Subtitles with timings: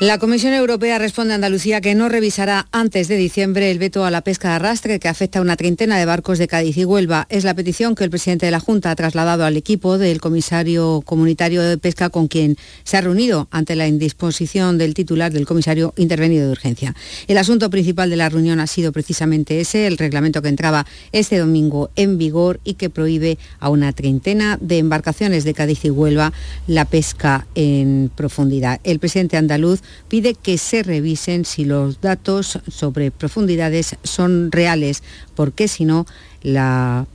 [0.00, 4.12] La Comisión Europea responde a Andalucía que no revisará antes de diciembre el veto a
[4.12, 7.26] la pesca de arrastre que afecta a una treintena de barcos de Cádiz y Huelva.
[7.30, 11.02] Es la petición que el presidente de la Junta ha trasladado al equipo del comisario
[11.04, 15.92] comunitario de pesca con quien se ha reunido ante la indisposición del titular del comisario
[15.96, 16.94] intervenido de urgencia.
[17.26, 21.38] El asunto principal de la reunión ha sido precisamente ese, el reglamento que entraba este
[21.38, 26.32] domingo en vigor y que prohíbe a una treintena de embarcaciones de Cádiz y Huelva
[26.68, 28.78] la pesca en profundidad.
[28.84, 35.02] El presidente andaluz pide que se revisen si los datos sobre profundidades son reales,
[35.34, 36.06] porque si no,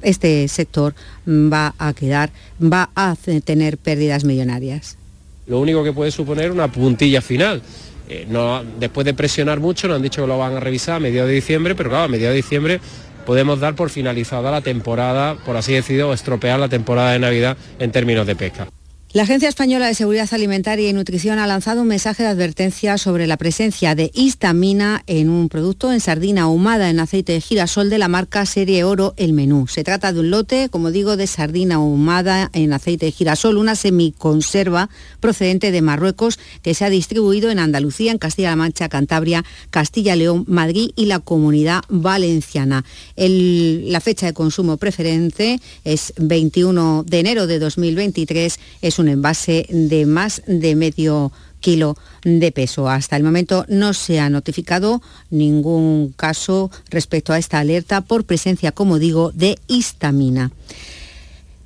[0.01, 0.93] este sector
[1.27, 4.97] va a quedar, va a tener pérdidas millonarias.
[5.47, 7.61] Lo único que puede suponer una puntilla final.
[8.09, 10.99] Eh, no, después de presionar mucho, nos han dicho que lo van a revisar a
[10.99, 12.81] mediados de diciembre, pero claro, a mediados de diciembre
[13.25, 17.91] podemos dar por finalizada la temporada, por así decirlo, estropear la temporada de Navidad en
[17.91, 18.67] términos de pesca.
[19.13, 23.27] La Agencia Española de Seguridad Alimentaria y Nutrición ha lanzado un mensaje de advertencia sobre
[23.27, 27.99] la presencia de histamina en un producto en sardina ahumada en aceite de girasol de
[27.99, 29.67] la marca Serie Oro El Menú.
[29.67, 33.75] Se trata de un lote, como digo, de sardina ahumada en aceite de girasol, una
[33.75, 34.89] semiconserva
[35.19, 40.89] procedente de Marruecos que se ha distribuido en Andalucía, en Castilla-La Mancha, Cantabria, Castilla-León, Madrid
[40.95, 42.83] y la Comunidad Valenciana.
[43.15, 48.59] la fecha de consumo preferente es 21 de enero de 2023.
[48.81, 52.89] Es un envase de más de medio kilo de peso.
[52.89, 55.01] Hasta el momento no se ha notificado
[55.31, 60.51] ningún caso respecto a esta alerta por presencia, como digo, de histamina.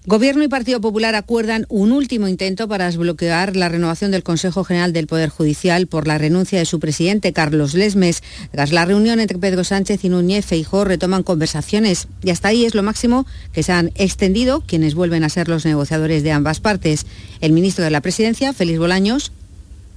[0.08, 4.94] Gobierno y Partido Popular acuerdan un último intento para desbloquear la renovación del Consejo General
[4.94, 8.24] del Poder Judicial por la renuncia de su presidente, Carlos Lesmes.
[8.54, 12.74] Tras la reunión entre Pedro Sánchez y Núñez Feijó retoman conversaciones y hasta ahí es
[12.74, 17.06] lo máximo que se han extendido quienes vuelven a ser los negociadores de ambas partes.
[17.42, 19.34] El ministro de la Presidencia, Félix Bolaños.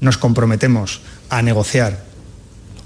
[0.01, 2.05] Nos comprometemos a negociar,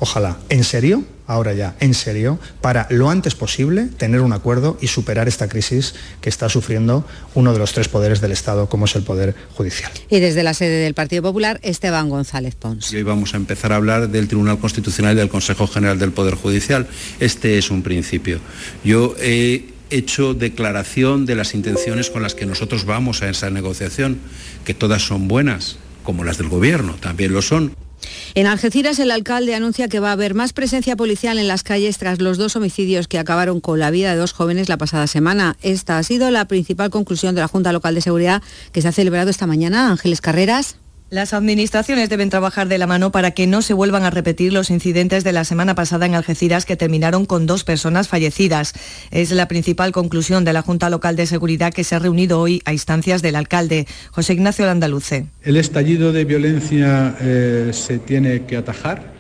[0.05, 4.89] ojalá, en serio, ahora ya, en serio, para lo antes posible tener un acuerdo y
[4.89, 8.95] superar esta crisis que está sufriendo uno de los tres poderes del Estado, como es
[8.97, 9.91] el Poder Judicial.
[10.11, 12.93] Y desde la sede del Partido Popular, Esteban González Pons.
[12.93, 16.13] Y hoy vamos a empezar a hablar del Tribunal Constitucional y del Consejo General del
[16.13, 16.87] Poder Judicial.
[17.19, 18.41] Este es un principio.
[18.85, 24.19] Yo he hecho declaración de las intenciones con las que nosotros vamos a esa negociación,
[24.67, 27.75] que todas son buenas, como las del Gobierno, también lo son.
[28.35, 31.99] En Algeciras, el alcalde anuncia que va a haber más presencia policial en las calles
[31.99, 35.57] tras los dos homicidios que acabaron con la vida de dos jóvenes la pasada semana.
[35.63, 38.93] Esta ha sido la principal conclusión de la Junta Local de Seguridad que se ha
[38.93, 39.91] celebrado esta mañana.
[39.91, 40.77] Ángeles Carreras.
[41.15, 44.69] Las administraciones deben trabajar de la mano para que no se vuelvan a repetir los
[44.69, 48.75] incidentes de la semana pasada en Algeciras que terminaron con dos personas fallecidas.
[49.13, 52.63] Es la principal conclusión de la Junta Local de Seguridad que se ha reunido hoy
[52.65, 55.27] a instancias del alcalde, José Ignacio Landaluce.
[55.45, 59.13] El estallido de violencia eh, se tiene que atajar.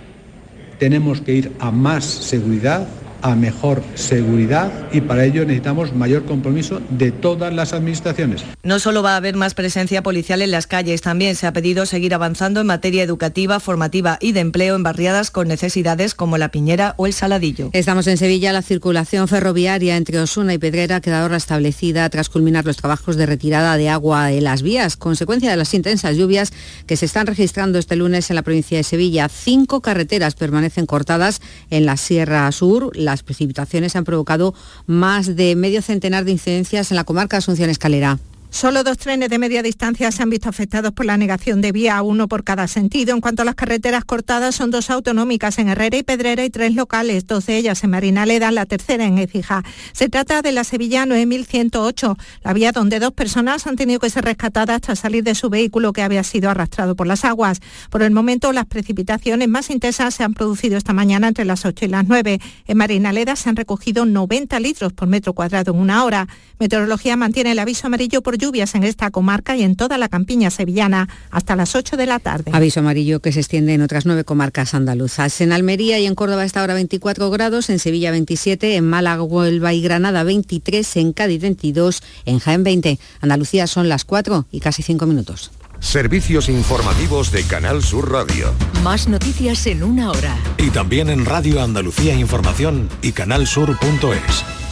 [0.81, 2.89] Tenemos que ir a más seguridad,
[3.25, 8.45] a mejor seguridad y para ello necesitamos mayor compromiso de todas las administraciones.
[8.63, 11.87] No solo va a haber más presencia policial en las calles, también se ha pedido
[11.87, 16.51] seguir avanzando en materia educativa, formativa y de empleo en barriadas con necesidades como La
[16.51, 17.71] Piñera o El Saladillo.
[17.73, 22.67] Estamos en Sevilla, la circulación ferroviaria entre Osuna y Pedrera ha quedado restablecida tras culminar
[22.67, 26.53] los trabajos de retirada de agua de las vías, consecuencia de las intensas lluvias
[26.87, 29.31] que se están registrando este lunes en la provincia de Sevilla.
[29.31, 34.55] Cinco carreteras permanecen cortadas en la Sierra Sur, la las precipitaciones han provocado
[34.87, 38.19] más de medio centenar de incidencias en la comarca Asunción Escalera.
[38.55, 42.01] Solo dos trenes de media distancia se han visto afectados por la negación de vía,
[42.03, 43.13] uno por cada sentido.
[43.13, 46.77] En cuanto a las carreteras cortadas, son dos autonómicas en Herrera y Pedrera y tres
[46.77, 49.65] locales, dos de ellas en Marinaleda, la tercera en Écija.
[49.93, 54.25] Se trata de la Sevilla 9108, la vía donde dos personas han tenido que ser
[54.25, 57.59] rescatadas tras salir de su vehículo que había sido arrastrado por las aguas.
[57.91, 61.87] Por el momento, las precipitaciones más intensas se han producido esta mañana entre las 8
[61.87, 62.41] y las 9.
[62.69, 66.29] En Marinaleda se han recogido 90 litros por metro cuadrado en una hora.
[66.61, 70.51] Meteorología mantiene el aviso amarillo por lluvias en esta comarca y en toda la campiña
[70.51, 72.51] sevillana hasta las 8 de la tarde.
[72.53, 75.41] Aviso amarillo que se extiende en otras nueve comarcas andaluzas.
[75.41, 79.73] En Almería y en Córdoba está ahora 24 grados, en Sevilla 27, en Málaga, Huelva
[79.73, 82.99] y Granada 23, en Cádiz 22, en Jaén 20.
[83.23, 85.51] Andalucía son las 4 y casi 5 minutos.
[85.81, 88.53] Servicios informativos de Canal Sur Radio.
[88.83, 90.37] Más noticias en una hora.
[90.59, 94.64] Y también en Radio Andalucía Información y canalsur.es.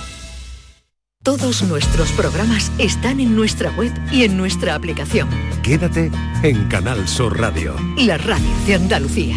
[1.22, 5.28] Todos nuestros programas están en nuestra web y en nuestra aplicación.
[5.62, 6.10] Quédate
[6.42, 7.76] en Canal Sur Radio.
[7.96, 9.36] La radio de Andalucía.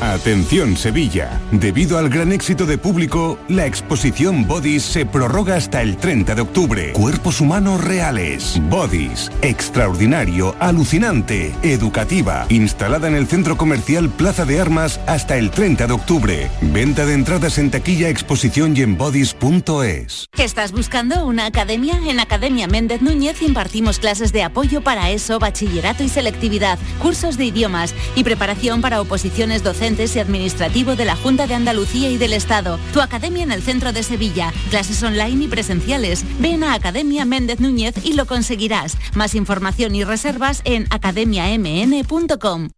[0.00, 1.40] Atención Sevilla.
[1.50, 6.40] Debido al gran éxito de público, la exposición Bodies se prorroga hasta el 30 de
[6.42, 6.92] octubre.
[6.92, 8.60] Cuerpos humanos reales.
[8.68, 9.32] Bodies.
[9.42, 12.46] Extraordinario, alucinante, educativa.
[12.48, 16.50] Instalada en el centro comercial Plaza de Armas hasta el 30 de octubre.
[16.60, 20.26] Venta de entradas en taquilla, exposición y en bodies.es.
[20.36, 21.98] ¿Estás buscando una academia?
[22.06, 27.46] En Academia Méndez Núñez impartimos clases de apoyo para eso, bachillerato y selectividad, cursos de
[27.46, 32.32] idiomas y preparación para oposiciones docentes y administrativo de la Junta de Andalucía y del
[32.32, 32.80] Estado.
[32.92, 34.52] Tu academia en el centro de Sevilla.
[34.70, 36.24] Clases online y presenciales.
[36.40, 38.96] Ven a Academia Méndez Núñez y lo conseguirás.
[39.14, 42.70] Más información y reservas en academiamn.com.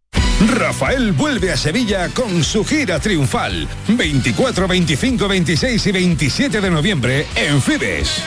[0.47, 3.67] Rafael vuelve a Sevilla con su gira triunfal.
[3.87, 8.23] 24, 25, 26 y 27 de noviembre en Fibes.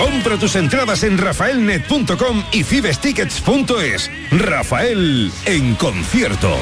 [0.00, 4.10] Compra tus entradas en rafaelnet.com y fibestickets.es.
[4.30, 6.56] Rafael en concierto.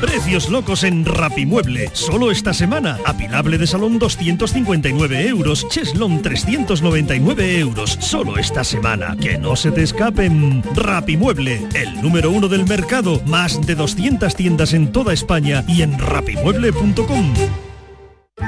[0.00, 1.90] Precios locos en Rapimueble.
[1.94, 2.98] Solo esta semana.
[3.06, 5.66] Apilable de salón 259 euros.
[5.68, 7.96] Cheslon 399 euros.
[8.00, 9.16] Solo esta semana.
[9.20, 10.62] Que no se te escapen.
[10.74, 11.66] Rapimueble.
[11.74, 13.22] El número uno del mercado.
[13.26, 17.69] Más de 200 tiendas en toda España y en rapimueble.com.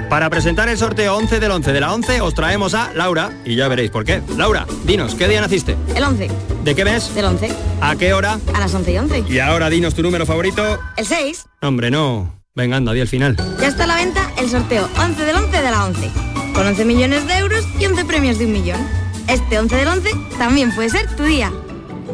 [0.09, 3.55] Para presentar el sorteo 11 del 11 de la 11 os traemos a Laura y
[3.57, 4.23] ya veréis por qué.
[4.37, 5.77] Laura, dinos, ¿qué día naciste?
[5.95, 6.31] El 11.
[6.65, 7.15] ¿De qué mes?
[7.15, 7.51] Del 11.
[7.81, 8.39] ¿A qué hora?
[8.55, 9.25] A las 11 y 11.
[9.29, 10.79] Y ahora dinos tu número favorito.
[10.97, 11.47] El 6.
[11.63, 12.43] Hombre, no.
[12.55, 13.37] Venga, anda, di el final.
[13.59, 16.11] Ya está a la venta el sorteo 11 del 11 de la 11.
[16.55, 18.87] Con 11 millones de euros y 11 premios de un millón.
[19.29, 21.51] Este 11 del 11 también puede ser tu día.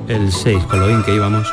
[0.07, 1.53] El 6, con lo bien que íbamos.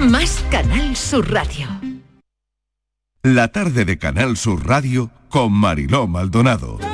[0.00, 1.68] más Canal Sur Radio.
[3.22, 6.91] La tarde de Canal Sur Radio con Mariló Maldonado.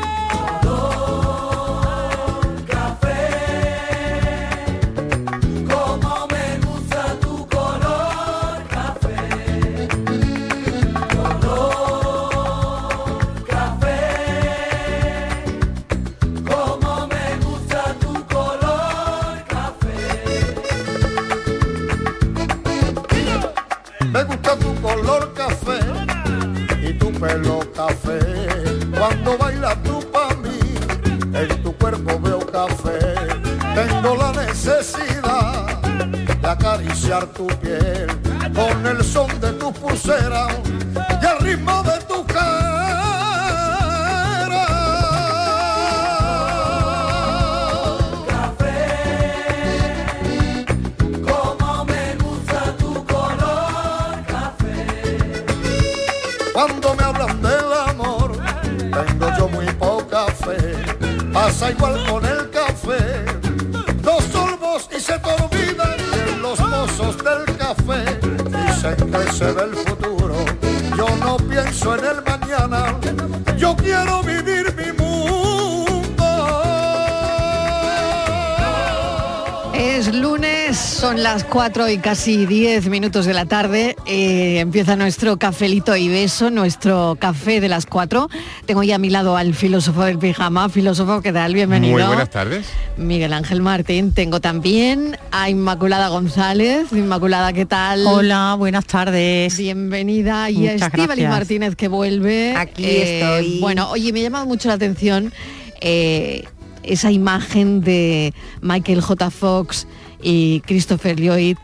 [81.50, 83.96] 4 y casi 10 minutos de la tarde.
[84.06, 88.28] eh, empieza nuestro cafelito y beso, nuestro café de las 4.
[88.66, 90.68] Tengo ya a mi lado al filósofo del pijama.
[90.68, 91.54] Filósofo, ¿qué tal?
[91.54, 91.94] Bienvenido.
[91.96, 92.66] Muy buenas tardes.
[92.98, 94.12] Miguel Ángel Martín.
[94.12, 96.92] Tengo también a Inmaculada González.
[96.92, 98.06] Inmaculada, ¿qué tal?
[98.06, 99.56] Hola, buenas tardes.
[99.56, 100.50] Bienvenida.
[100.50, 101.30] Y a Muchas Estíbaliz gracias.
[101.30, 102.54] Martínez que vuelve.
[102.56, 103.60] Aquí Eh, estoy.
[103.60, 105.32] Bueno, oye, me ha llamado mucho la atención
[105.80, 106.44] eh,
[106.82, 109.30] esa imagen de Michael J.
[109.30, 109.86] Fox
[110.22, 111.56] y Christopher Lloyd.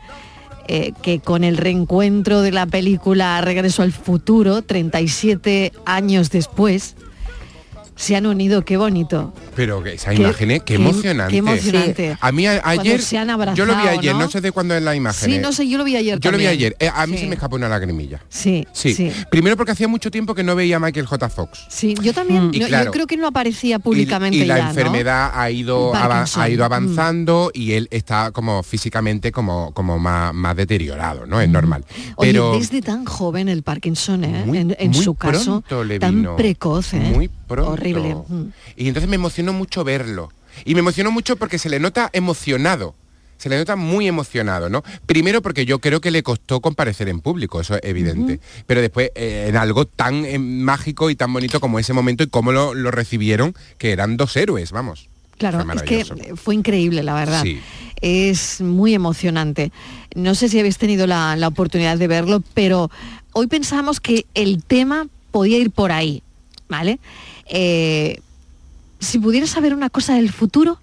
[0.67, 6.97] eh, que con el reencuentro de la película Regreso al Futuro, 37 años después,
[7.97, 9.33] se han unido, qué bonito.
[9.55, 10.59] Pero que esa Qué- imagen, ¿eh?
[10.61, 11.31] qué, qué- emocionante.
[11.33, 12.17] qué emocionante.
[12.21, 14.19] A mí a- ayer, se han yo lo vi abrazado, ayer, ¿no?
[14.21, 14.31] ¿no?
[14.31, 15.31] sé de cuándo es la imagen.
[15.31, 16.77] Sí, no sé, yo lo vi ayer Yo lo vi ayer.
[16.81, 17.23] Eh, a mí Sí.
[17.23, 18.21] se me escapó una lagrimilla.
[18.29, 18.95] Sí, Sí.
[18.95, 19.13] sí.
[19.31, 21.29] Primero porque hacía mucho tiempo que no veía a Michael J.
[21.29, 21.67] Fox.
[21.69, 24.63] Sí, yo también, Y no, claro, yo creo que no aparecía públicamente y, la ya,
[24.65, 24.69] ¿no?
[24.71, 26.67] enfermedad ha ido ha ido Mm.
[26.67, 31.85] avanzando y él está como físicamente como como más, más deteriorado no es normal
[32.17, 34.43] Oye, pero desde tan joven el Parkinson, ¿eh?
[34.47, 35.63] Muy- en, en muy su caso,
[36.01, 36.99] tan precoz, ¿eh?
[37.15, 37.73] Muy pronto.
[37.73, 38.15] Horrible.
[38.15, 38.53] Mm.
[38.77, 40.31] y entonces me emocionó mucho verlo
[40.65, 42.95] y me emocionó mucho porque se le nota emocionado
[43.37, 44.83] se le nota muy emocionado, ¿no?
[45.05, 48.41] Primero porque yo creo que le costó comparecer en público, eso es evidente.
[48.67, 52.29] Pero después eh, en algo tan eh, mágico y tan bonito como ese momento y
[52.29, 55.09] cómo lo, lo recibieron, que eran dos héroes, vamos.
[55.37, 56.05] Claro, es que
[56.37, 57.43] fue increíble, la verdad.
[57.43, 57.61] Sí.
[58.01, 59.73] Es muy emocionante.
[60.15, 62.91] No sé si habéis tenido la, la oportunidad de verlo, pero
[63.33, 66.23] hoy pensamos que el tema podía ir por ahí,
[66.69, 66.99] ¿vale?
[67.47, 68.21] Eh,
[69.01, 70.79] si pudieras saber una cosa del futuro,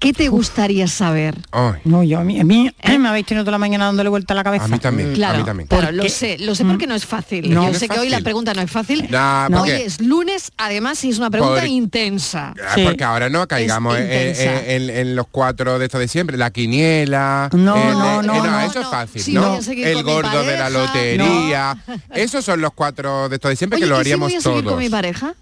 [0.00, 1.36] ¿qué te gustaría saber?
[1.84, 4.36] No, yo a mí, a mí me habéis tenido toda la mañana dándole vuelta a
[4.36, 4.64] la cabeza.
[4.64, 7.52] A mí también, Claro, claro, lo Porque- sé, lo sé porque no es fácil.
[7.54, 7.66] No.
[7.66, 9.06] Yo No sé que hoy la pregunta no es fácil.
[9.10, 12.54] Nah, Hoy porque- es lunes, además, y es una pregunta Por- intensa.
[12.66, 14.42] Ah, Porque ahora no caigamos en, intensa.
[14.66, 17.48] en- en- en los cuatro de estos de siempre, la quiniela.
[17.52, 18.90] No, el- no, eh, no, no, eso es no.
[18.90, 19.54] fácil, Sí, ¿no?
[19.54, 21.76] a El gordo de la lotería.
[22.14, 24.36] Esos son los cuatro de estos de siempre Oye, que lo ¿y si haríamos voy
[24.36, 25.34] a seguir con mi pareja?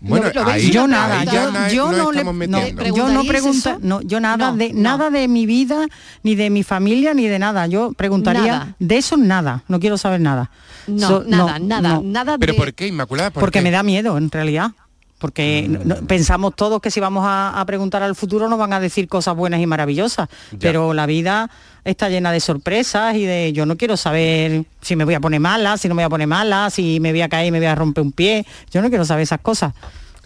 [0.00, 2.76] Bueno, ¿Lo- lo veis ahí, yo nada, ahí yo, na- no le no, yo no
[2.76, 3.78] ¿Preguntaríais pregunto, eso?
[3.82, 4.80] no, yo nada No, de no.
[4.80, 5.86] nada de mi vida
[6.22, 7.66] ni de mi familia ni de nada.
[7.66, 8.76] Yo preguntaría Nada.
[8.78, 10.50] de eso nada, no quiero saber nada.
[10.86, 12.02] No, So- nada, nada, no.
[12.04, 12.58] nada ¿Pero de...
[12.58, 13.30] por qué, Inmaculada?
[13.30, 13.62] ¿Por Porque qué?
[13.64, 14.70] me da miedo en realidad.
[15.18, 18.72] Porque no- no- pensamos todos que si vamos a, a preguntar al futuro nos van
[18.72, 20.28] a decir cosas buenas y maravillosas,
[20.60, 21.50] pero la vida
[21.84, 25.40] está llena de sorpresas y de yo no quiero saber si me voy a poner
[25.40, 27.58] mala, si no me voy a poner mala, si me voy a caer y me
[27.58, 28.46] voy a romper un pie.
[28.70, 29.74] Yo no quiero saber esas cosas.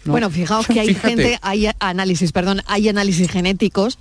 [0.05, 0.11] No.
[0.11, 1.07] Bueno, fijaos que hay Fíjate.
[1.09, 3.97] gente, hay análisis, perdón, hay análisis genéticos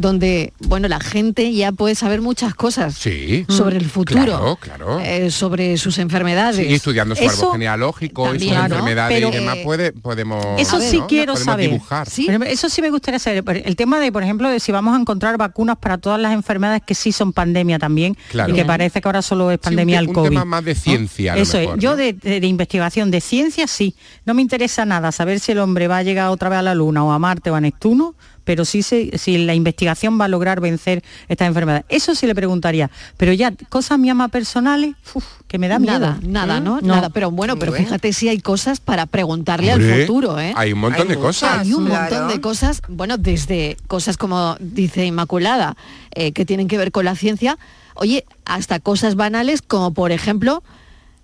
[0.00, 3.44] donde, bueno, la gente ya puede saber muchas cosas Sí.
[3.48, 5.00] sobre el futuro, Claro, claro.
[5.00, 6.66] eh, sobre sus enfermedades.
[6.66, 8.64] Sí, estudiando su Eso árbol genealógico y sus ¿no?
[8.64, 10.84] enfermedades Pero, y demás eh, puede, podemos Eso ¿no?
[10.84, 11.70] sí quiero saber.
[11.70, 12.06] dibujar.
[12.08, 13.42] Ejemplo, Eso sí me gustaría saber.
[13.64, 16.82] El tema de, por ejemplo, de si vamos a encontrar vacunas para todas las enfermedades
[16.86, 18.52] que sí son pandemia también Claro.
[18.52, 20.28] y que parece que ahora solo es Sí, un pandemia te- el un COVID.
[20.30, 20.80] tema más de ¿no?
[20.80, 21.82] ciencia, a lo Eso mejor, es.
[21.82, 21.96] Yo ¿no?
[21.96, 23.94] de, de- de investigación de ciencia sí.
[24.24, 26.74] No me interesa nada saber si el hombre va a llegar otra vez a la
[26.74, 28.14] Luna o a Marte o a Neptuno,
[28.48, 31.84] pero sí se- si la investigación va a lograr vencer estas enfermedades.
[31.90, 32.90] Eso sí le preguntaría.
[33.18, 35.98] Pero ya cosas mías más personales, uf, que me da miedo.
[35.98, 36.80] Nada, nada, ¿no?
[36.80, 36.94] No.
[36.94, 40.54] Nada, pero bueno, pero fíjate si hay cosas para preguntarle Hombre, al futuro, ¿eh?
[40.56, 41.58] hay un montón Hay de cosas.
[41.58, 45.76] Hay un montón de cosas, bueno, desde cosas como dice Inmaculada,
[46.14, 47.58] eh, que tienen que ver con la ciencia,
[47.96, 50.62] oye, hasta cosas banales como por ejemplo,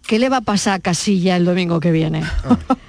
[0.07, 2.23] ¿qué le va a pasar a Casilla el domingo que viene?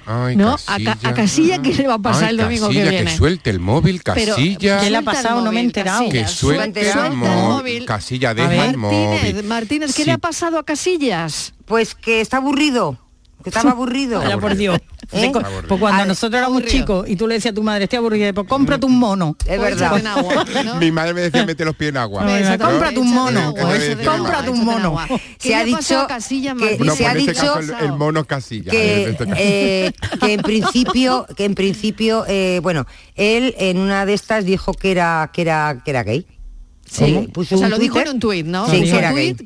[0.06, 0.56] Ay, ¿No?
[0.66, 3.16] A, Ca- a Casilla, ¿qué le va a pasar Ay, el domingo Casilla, que viene?
[3.16, 4.80] suelte el móvil, Pero, Casilla.
[4.80, 5.40] ¿qué le ha pasado?
[5.44, 6.08] No me he enterado.
[6.08, 7.84] Que suelte el suelta el móvil.
[7.86, 9.08] Casilla, deja ver, el móvil.
[9.08, 10.06] Martínez, Martínez, ¿qué Sí.
[10.06, 11.54] le ha pasado a Casillas?
[11.64, 12.98] Pues que está aburrido.
[13.42, 14.20] Que estaba aburrido.
[14.20, 14.78] Vaya por Dios.
[15.12, 15.30] ¿Eh?
[15.32, 18.32] Pues pues cuando nosotros éramos chicos y tú le decías a tu madre, estoy aburrida,
[18.32, 19.36] pues cómprate un mono.
[19.46, 19.98] Es verdad.
[19.98, 20.74] En agua, ¿no?
[20.76, 22.24] Mi madre me decía mete los pies en agua.
[22.26, 23.40] Échate- cómprate un mono.
[23.40, 24.88] agua, Cómprate un mono.
[24.98, 25.06] agua.
[25.08, 26.78] ¿Qué Se ha dicho que-?
[26.84, 28.70] No, se ha pues en este dicho el, mono es Casilla.
[28.70, 34.14] que, este eh, que en principio que en principio eh, bueno él en una de
[34.14, 36.26] estas dijo que era que era que era gay
[36.88, 38.66] Sí, o sea, un lo dijo en un tuit, ¿no?
[38.70, 39.36] Sí, que era era gay.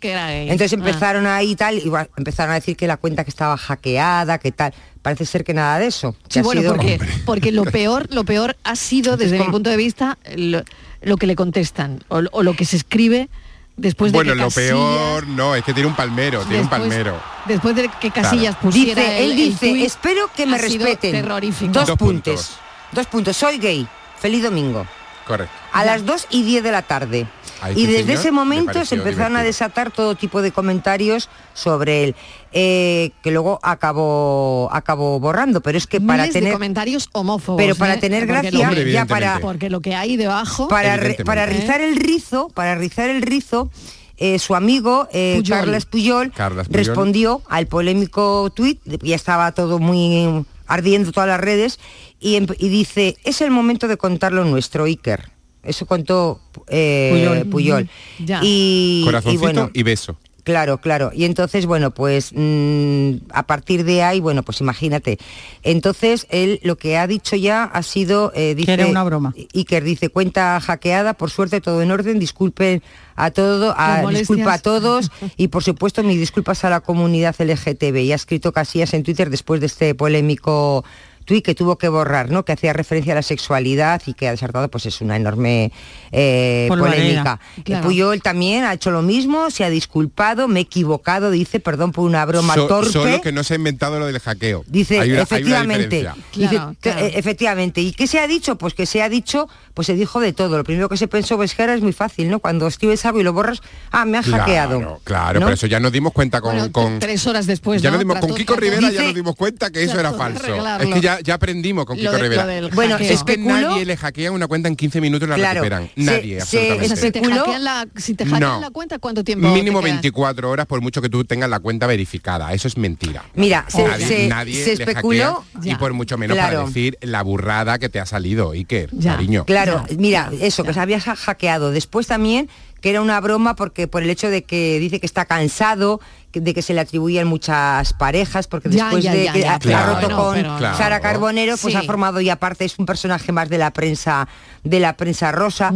[0.48, 0.76] Entonces Ah.
[0.76, 4.52] empezaron ahí y tal, igual empezaron a decir que la cuenta que estaba hackeada, que
[4.52, 4.74] tal.
[5.02, 6.14] Parece ser que nada de eso.
[6.28, 9.70] Sí, ha bueno, sido- porque, porque lo peor, lo peor ha sido, desde mi punto
[9.70, 10.62] de vista, lo,
[11.02, 13.30] lo que le contestan o, o lo que se escribe
[13.78, 16.68] después de bueno, que lo Casillas, peor no, es que tiene un palmero, tiene un
[16.68, 17.18] Después- palmero.
[17.46, 18.60] después de que Casillas Claro.
[18.70, 21.12] pusiera Dice, él el dice, espero que me respeten.
[21.12, 21.72] terrorífico.
[21.72, 22.34] Dos, Dos puntos.
[22.34, 22.58] puntos.
[22.92, 23.36] Dos puntos.
[23.38, 23.88] Soy gay.
[24.18, 24.86] Feliz domingo.
[25.30, 25.54] Correcto.
[25.72, 27.28] A las 2 y 10 de la tarde.
[27.76, 32.16] Y desde señor ese momento se empezaron a desatar todo tipo de comentarios sobre él,
[32.52, 35.60] eh, que luego acabó acabó borrando.
[35.60, 37.62] Pero es que para Miles de tener comentarios homófobos.
[37.62, 37.98] Pero para ¿eh?
[37.98, 42.48] tener gracia, Hombre, ya para, porque lo que hay debajo para, para rizar el rizo,
[42.48, 43.70] para rizar el rizo,
[44.16, 45.58] eh, su amigo eh, Puyol.
[45.58, 46.84] Carles Puyol, Carles Puyol.
[46.84, 51.78] respondió al polémico tuit, ya estaba todo muy ardiendo todas las redes,
[52.18, 55.30] y, em- y dice, es el momento de contar lo nuestro, Iker.
[55.62, 57.50] Eso contó eh, Puyol.
[57.50, 57.90] Puyol.
[58.24, 58.40] Ya.
[58.42, 60.16] Y, y Corazoncito bueno, y beso.
[60.44, 61.10] Claro, claro.
[61.14, 65.18] Y entonces, bueno, pues mm, a partir de ahí, bueno, pues imagínate.
[65.62, 69.34] Entonces, él lo que ha dicho ya ha sido, eh, dice, era una broma.
[69.54, 72.82] Iker dice, cuenta hackeada, por suerte todo en orden, disculpen
[73.16, 77.96] a todo, a, disculpa a todos y por supuesto mis disculpas a la comunidad LGTB.
[77.98, 80.84] Y ha escrito Casillas en Twitter después de este polémico
[81.30, 82.44] tuit que tuvo que borrar, ¿no?
[82.44, 85.70] Que hacía referencia a la sexualidad y que ha desarrollado pues es una enorme
[86.10, 87.38] eh, polémica.
[87.64, 87.84] Claro.
[87.86, 92.04] Puyol también ha hecho lo mismo, se ha disculpado, me he equivocado, dice, perdón por
[92.04, 92.90] una broma So- torpe.
[92.90, 94.64] Solo que no se ha inventado lo del hackeo.
[94.66, 97.80] Dice, Hay una- hay una efectivamente, dice, Claro, eh, efectivamente.
[97.80, 98.56] ¿Y qué se ha dicho?
[98.58, 100.56] Pues que se ha dicho, pues se dijo de todo.
[100.58, 102.40] Lo primero que se pensó, pues que ahora es muy fácil, ¿no?
[102.40, 103.60] Cuando escribes algo y lo borras,
[103.92, 104.78] ah, me han hackeado.
[104.78, 105.46] Claro, claro, ¿no?
[105.46, 106.56] pero eso ya nos dimos cuenta con...
[106.56, 107.94] Bueno, con- tres horas después, ya ¿no?
[107.96, 110.40] nos dimos, con Kiko Rivera ya nos dimos cuenta que eso era falso.
[110.42, 110.94] Es arreglarlo.
[110.94, 112.46] que ya, ya aprendimos con Kiko Lo de- Rivera.
[112.74, 113.10] Bueno, hackeo.
[113.12, 115.90] Es que nadie le hackea una cuenta en 15 minutos y la Claro, recuperan.
[115.96, 116.96] Nadie, se- absolutamente.
[116.96, 118.60] Si te especuló- hackean la, si te hackean No.
[118.60, 119.48] la cuenta, ¿cuánto tiempo?
[119.48, 119.92] Mínimo te queda?
[119.94, 122.52] 24 horas por mucho que tú tengas la cuenta verificada.
[122.52, 123.24] Eso es mentira.
[123.34, 125.44] Mira, se, nadie se- nadie se le especuló.
[125.54, 126.54] hackea, y por mucho menos Claro.
[126.56, 129.12] para decir la burrada que te ha salido, Iker, Ya.
[129.16, 129.44] cariño.
[129.44, 131.70] Claro, mira, eso, que se había ha- hackeado.
[131.70, 132.48] Después también
[132.80, 136.00] que era una broma porque por el hecho de que dice que está cansado,
[136.32, 139.86] de que se le atribuyen muchas parejas, porque Ya, después ya, de ya, que ha,
[139.86, 140.76] roto bueno, con pero- Claro.
[140.78, 141.78] Sara Carbonero, pues Sí.
[141.78, 144.28] ha formado y aparte es un personaje más de la prensa,
[144.62, 145.72] de la prensa rosa.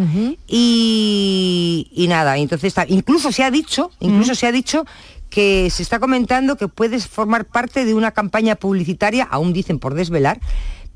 [0.46, 4.84] y, y nada, entonces incluso se ha dicho, incluso se ha dicho
[5.30, 9.94] que se está comentando que puedes formar parte de una campaña publicitaria, aún dicen por
[9.94, 10.38] desvelar,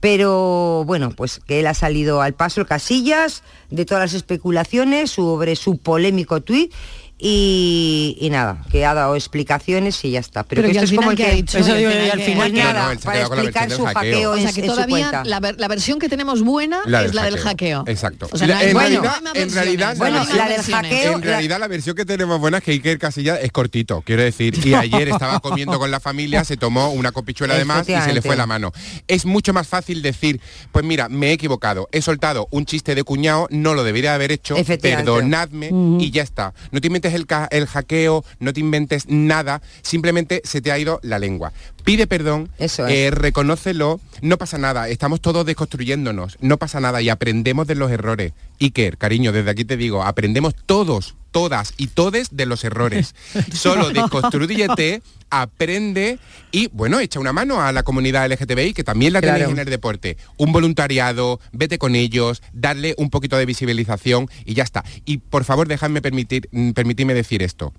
[0.00, 5.56] pero bueno, pues que él ha salido al paso Casillas de todas las especulaciones sobre
[5.56, 6.72] su polémico tuit
[7.20, 10.44] y, y nada, que ha dado explicaciones y ya está.
[10.44, 11.30] Pero, Pero que esto es como el ¿qué que...
[11.30, 11.58] ha dicho?
[11.58, 13.94] Eso al final que- Pues nada, no, para explicar versión su hackeo.
[14.12, 15.24] hackeo O en, sea, que en su todavía cuenta.
[15.24, 17.80] la, ver- la versión que tenemos buena La es la del hackeo.
[17.80, 17.92] hackeo.
[17.92, 18.28] Exacto.
[18.30, 20.48] O sea, La- no hay- en, no hay realidad, más en realidad, no Bueno, la,
[20.48, 24.02] del hackeo- en realidad la versión que tenemos buena es que Iker Casillas es cortito,
[24.02, 27.88] quiero decir, y ayer estaba comiendo con la familia, se tomó una copichuela de más
[27.88, 28.72] y se le fue la mano.
[29.08, 30.40] Es mucho más fácil decir,
[30.72, 34.30] pues mira, me he equivocado, he soltado un chiste de cuñado, no lo debería haber
[34.32, 35.70] hecho, perdonadme
[36.00, 36.54] y ya está.
[36.70, 41.00] No te inventes el, el hackeo, no te inventes nada, simplemente se te ha ido
[41.02, 41.52] la lengua.
[41.84, 42.94] Pide perdón, Eso es.
[42.94, 47.90] eh, reconócelo, no pasa nada, estamos todos desconstruyéndonos, no pasa nada y aprendemos de los
[47.90, 48.32] errores.
[48.60, 53.14] Iker, cariño, desde aquí te digo, aprendemos todos, todas y todes de los errores.
[53.54, 56.18] Solo desconstrúyete, aprende
[56.52, 59.52] y, bueno, echa una mano a la comunidad LGTBI, que también la tenéis Claro.
[59.52, 60.16] en el deporte.
[60.36, 64.84] Un voluntariado, vete con ellos, darle un poquito de visibilización y ya está.
[65.06, 67.72] Y por favor, déjame permitir, mm, permitirme decir esto.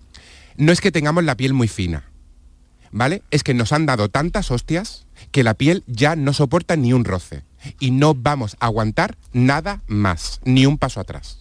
[0.58, 2.06] No es que tengamos la piel muy fina.
[2.92, 3.24] ¿Vale?
[3.32, 7.06] Es que nos han dado tantas hostias que la piel ya no soporta ni un
[7.06, 7.44] roce.
[7.80, 11.40] Y no vamos a aguantar nada más, ni un paso atrás.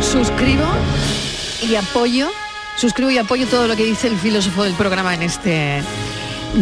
[0.00, 0.64] Suscribo
[1.68, 2.28] y apoyo,
[2.76, 5.82] suscribo y apoyo todo lo que dice el filósofo del programa en este...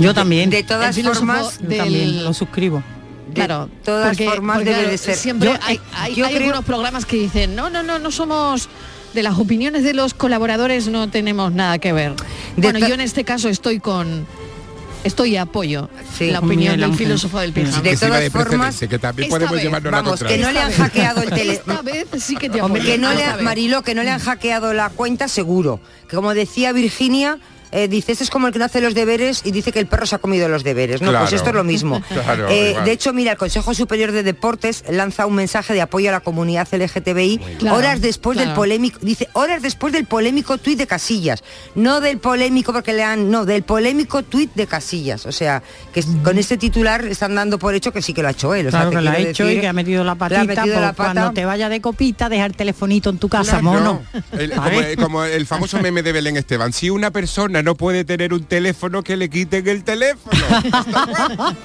[0.01, 0.51] Yo también.
[0.51, 2.83] De todas formas, del- También lo suscribo.
[3.33, 5.17] Claro, todas porque- formas porque, debe de ser.
[5.17, 7.99] Siempre Yo, hay, eh, hay- yo hay creo- algunos programas que dicen, no, no, no,
[7.99, 8.69] no somos
[9.15, 12.15] de las opiniones de los colaboradores, no tenemos nada que ver.
[12.57, 14.27] De bueno, yo en este caso estoy con,
[15.05, 16.31] estoy apoyo Sí.
[16.31, 17.81] la opinión del filósofo del pijama.
[17.83, 20.59] De todas de formas, que también esta podemos vez, llevarnos la Vamos, que no le
[20.61, 21.53] han hackeado el tele.
[21.55, 22.93] Esta vez sí que te Hombre, apoyo.
[22.95, 23.43] que no le.
[23.43, 25.81] Mariló, que no le han hackeado la cuenta, seguro.
[26.09, 27.39] Que como decía Virginia,
[27.77, 29.87] eh, dice, este es como el que no hace los deberes y dice que el
[29.87, 31.03] perro se ha comido los deberes.
[31.03, 31.25] No, Claro.
[31.27, 32.01] pues esto es lo mismo.
[32.09, 36.09] Claro, Eh, de hecho, mira, el Consejo Superior de Deportes lanza un mensaje de apoyo
[36.09, 40.79] a la comunidad LGTBI Claro, horas después del polémico, dice, horas después del polémico tuit
[40.79, 41.43] de Casillas.
[41.75, 45.27] No del polémico porque le han, no, del polémico tuit de Casillas.
[45.27, 48.31] O sea, que con este titular están dando por hecho que sí que lo ha
[48.31, 48.69] hecho él.
[48.69, 50.41] O sea, Claro te que lo ha hecho decir- y que ha metido la patita,
[50.41, 51.13] ha metido pues la pata.
[51.13, 54.03] cuando te vaya de copita, deja el telefonito en tu casa, mono.
[54.33, 54.97] El- como, ¿Sabes?
[54.97, 56.73] como el famoso meme de Belén Esteban.
[56.73, 60.39] Si una persona no puede tener un teléfono, que le quiten el teléfono.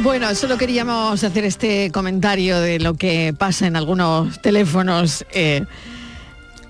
[0.00, 5.64] Bueno, solo queríamos hacer este comentario de lo que pasa en algunos teléfonos eh,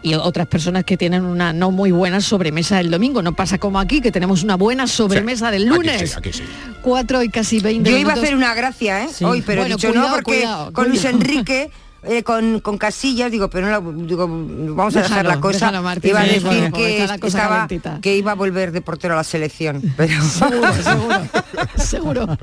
[0.02, 3.22] y otras personas que tienen una no muy buena sobremesa el domingo.
[3.22, 6.10] No pasa como aquí, que tenemos una buena sobremesa del Aquí lunes.
[6.10, 6.42] sí, aquí sí.
[6.82, 9.08] Cuatro y casi 20 Yo iba a hacer una gracia, ¿eh?
[9.24, 11.04] Hoy, pero Bueno, he dicho cuidado, no porque cuidado, con Luis.
[11.04, 11.70] Enrique,
[12.04, 15.58] eh, con, con Casillas, digo, pero no la, digo, vamos a dejar Déjalo, la cosa.
[15.66, 18.00] déjalo, Martín, iba a decir que estaba, calentita.
[18.10, 19.80] iba a volver de portero a la selección.
[19.96, 20.72] Pero, Seguro,
[21.76, 22.26] seguro, seguro.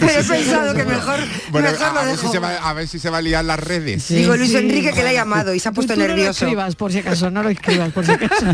[0.00, 2.72] pero he pensado que mejor, Bueno, mejor a, lo a ver si se va, a
[2.72, 4.08] ver si se va a liar las redes.
[4.08, 4.56] Digo, Luis Sí.
[4.56, 6.44] Enrique que le ha llamado y se ha puesto Tú no lo nervioso.
[6.44, 8.46] escribas, por si acaso, no lo escribas, por si acaso.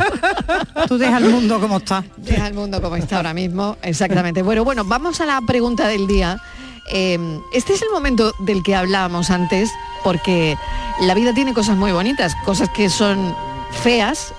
[0.89, 2.05] Tú deja el mundo como está.
[2.17, 4.43] Deja el mundo como está ahora mismo, exactamente.
[4.43, 6.41] Bueno, bueno, vamos a la pregunta del día.
[6.87, 10.57] Eh, este es el momento del que hablábamos antes, porque
[11.01, 13.35] la vida tiene cosas muy bonitas, cosas que son
[13.83, 14.35] feas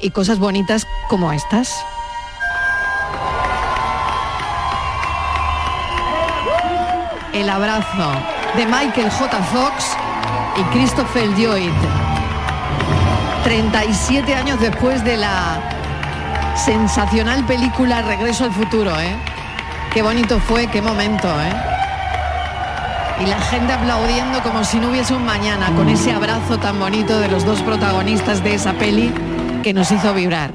[0.00, 1.74] y cosas bonitas como estas.
[7.32, 8.12] El abrazo
[8.56, 9.42] de Michael J.
[9.44, 9.96] Fox
[10.56, 11.72] y Christopher Lloyd.
[13.44, 15.60] 37 años después de la
[16.56, 19.16] sensacional película Regreso al futuro, ¿eh?
[19.92, 21.52] Qué bonito fue, qué momento, ¿eh?
[23.20, 27.18] Y la gente aplaudiendo como si no hubiese un mañana, con ese abrazo tan bonito
[27.18, 29.12] de los dos protagonistas de esa peli
[29.62, 30.52] que nos hizo vibrar.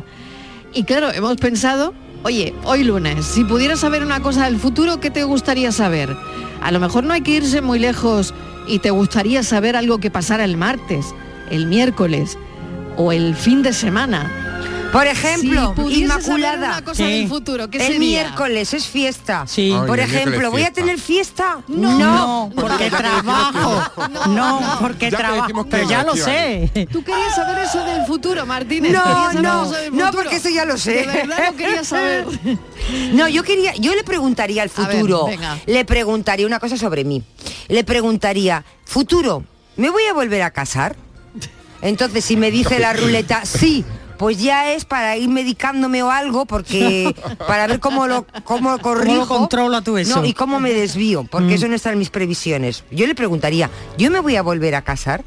[0.73, 5.10] Y claro, hemos pensado, oye, hoy lunes, si pudieras saber una cosa del futuro, ¿qué
[5.10, 6.15] te gustaría saber?
[6.62, 8.34] A lo mejor no hay que irse muy lejos
[8.65, 11.13] y te gustaría saber algo que pasara el martes,
[11.49, 12.38] el miércoles
[12.95, 14.53] o el fin de semana.
[14.93, 16.67] Por ejemplo, Si pudiese saber Inmaculada.
[16.69, 17.99] una cosa del futuro, ¿qué el sería?
[17.99, 19.43] miércoles es fiesta.
[19.47, 19.75] Sí.
[19.77, 21.62] Ay, Por ejemplo, ¿voy a tener fiesta?
[21.67, 23.84] No, No, porque trabajo.
[24.29, 25.65] No, porque trabajo.
[25.69, 26.88] Pero ya lo sé.
[26.91, 28.91] ¿Tú querías saber eso del futuro, Martínez?
[28.93, 30.93] No, ¿Querías saber no, no, porque eso ya lo sé.
[30.93, 32.25] De verdad lo quería saber.
[33.13, 35.58] No, yo quería, yo le preguntaría al ver, futuro, venga.
[35.65, 37.23] le preguntaría una cosa sobre mí.
[37.69, 39.43] Le preguntaría, futuro,
[39.77, 40.95] ¿me voy a volver a casar?
[41.82, 43.86] Entonces, si me dice la ruleta, sí,
[44.17, 47.13] pues ya es para ir medicándome o algo, porque
[47.47, 49.28] para ver cómo lo, cómo corrijo.
[49.28, 50.17] controla tú eso?
[50.21, 51.54] No, y cómo me desvío, porque Mm.
[51.54, 52.84] eso no está en mis previsiones.
[52.91, 55.23] Yo le preguntaría, ¿yo me voy a volver a casar?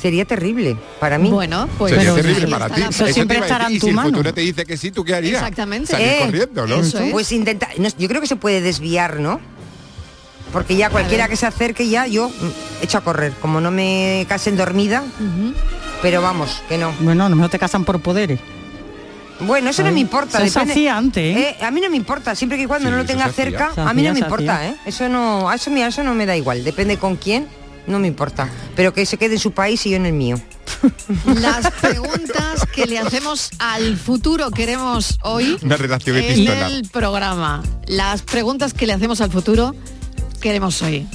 [0.00, 1.28] Sería terrible para mí.
[1.28, 2.82] Bueno, pues Sería terrible para ti.
[2.88, 3.20] Eso te si
[3.88, 5.34] el futuro dice que sí, ¿tú qué harías?
[5.42, 5.90] Exactamente.
[5.90, 6.76] Salir Eh, corriendo, ¿no?
[7.10, 9.40] Pues intenta, no, yo creo que se puede desviar, ¿no?
[10.52, 14.24] Porque ya cualquiera que se acerque ya yo mm, echo a correr, como no me
[14.28, 15.02] casen dormida,
[16.02, 16.92] pero vamos, que no.
[17.00, 18.40] Bueno, a lo mejor te casan por poderes.
[19.40, 20.42] Bueno, eso no me importa.
[20.42, 21.56] eso se hacía antes, ¿eh?
[21.60, 23.44] Eh, a mí no me importa, siempre que cuando Sí, no lo tenga hacía.
[23.44, 24.66] cerca, a mí no me importa.
[24.66, 24.74] ¿eh?
[24.84, 27.46] Eso no, a eso, mira, eso no me da igual, depende con quién,
[27.86, 28.48] no me importa.
[28.74, 30.40] Pero que se quede en su país y yo en el mío.
[31.40, 36.70] Las preguntas que le hacemos al futuro queremos hoy Una redacción en epistolar.
[36.72, 37.62] el programa.
[37.86, 39.74] Las preguntas que le hacemos al futuro
[40.40, 41.06] queremos hoy.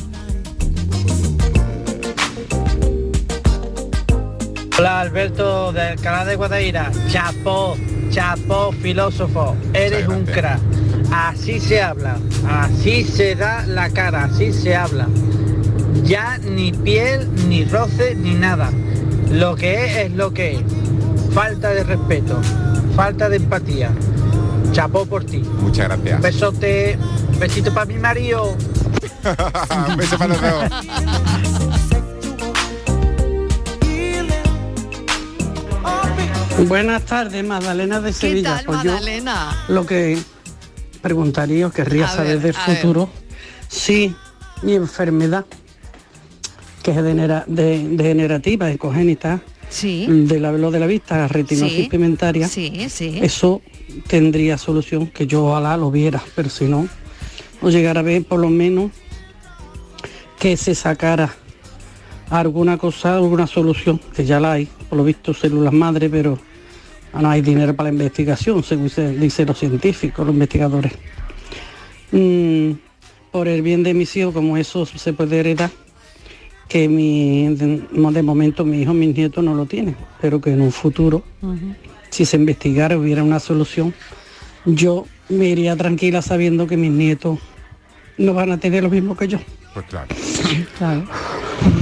[4.75, 6.91] Hola Alberto del canal de Guadaira.
[7.07, 7.77] Chapó,
[8.09, 9.55] chapó filósofo.
[9.71, 10.59] Eres un crack.
[11.11, 12.17] Así se habla,
[12.49, 15.07] así se da la cara, así se habla.
[16.03, 18.71] Ya ni piel, ni roce, ni nada.
[19.29, 20.63] Lo que es es lo que es.
[21.35, 22.41] Falta de respeto,
[22.95, 23.91] falta de empatía.
[24.71, 25.43] Chapó por ti.
[25.59, 26.19] Muchas gracias.
[26.19, 26.97] Besote,
[27.37, 28.57] besito para mi marido.
[29.87, 31.51] Un beso para los dos.
[36.67, 38.55] Buenas tardes, Magdalena de ¿Qué Sevilla.
[38.57, 38.97] tal, Pues yo
[39.69, 40.17] lo que
[41.01, 42.75] preguntaría o querría A saber ver, del ver.
[42.77, 43.09] futuro,
[43.67, 44.15] si
[44.61, 45.45] mi enfermedad,
[46.81, 50.05] que es degenera- de- degenerativa y congénita, Sí.
[50.07, 51.87] de la, lo de la vista, retinosis Sí.
[51.89, 53.19] pigmentaria, Sí, sí.
[53.21, 53.61] eso
[54.07, 56.87] tendría solución, que yo ojalá lo viera, pero si no,
[57.61, 58.91] o llegar a ver por lo menos
[60.39, 61.33] que se sacara
[62.29, 66.37] alguna cosa, alguna solución, que ya la hay, por lo visto células madre, pero
[67.19, 70.93] no hay dinero para la investigación, según se- dicen los científicos, los investigadores.
[72.11, 72.71] Mm,
[73.31, 75.69] por el bien de mis hijos, como eso se puede heredar,
[76.67, 80.61] que mi, de, de momento mi hijo, mis nietos no lo tienen, pero que en
[80.61, 81.23] un futuro
[82.09, 83.93] si se investigara hubiera una solución,
[84.65, 87.39] yo me iría tranquila sabiendo que mis nietos
[88.17, 89.39] no van a tener lo mismo que yo.
[89.73, 91.03] Pues claro.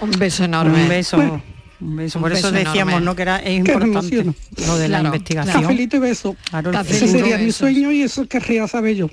[0.00, 0.82] Un beso enorme.
[0.82, 1.16] Un beso.
[1.16, 1.42] Bueno.
[1.80, 2.18] un beso.
[2.18, 3.04] Un Por eso decíamos, enorme.
[3.04, 3.16] ¿no?
[3.16, 4.24] Que era es importante
[4.66, 5.62] lo de la Claro, investigación.
[5.62, 6.36] Cafelito y beso.
[6.50, 9.10] Claro, el Ese sería mi sueño y eso querría saber yo.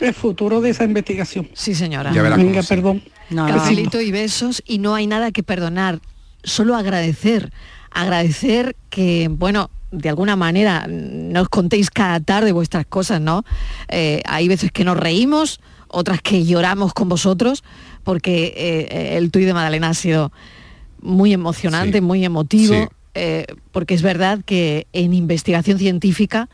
[0.00, 1.48] El futuro de esa investigación.
[1.54, 2.12] Sí, señora.
[2.12, 3.02] Ya verá Venga, perdón.
[3.34, 6.00] Cafelito y besos y no hay nada que perdonar,
[6.44, 7.50] solo agradecer,
[7.90, 13.44] agradecer que, bueno, de alguna manera nos contéis cada tarde vuestras cosas, ¿no?
[13.88, 17.64] Eh, hay veces que nos reímos, otras que lloramos con vosotros,
[18.06, 20.30] porque eh, el tuit de Madalena ha sido
[21.02, 22.02] muy emocionante, Sí.
[22.02, 22.88] muy emotivo, Sí.
[23.14, 26.48] eh, porque es verdad que en investigación científica,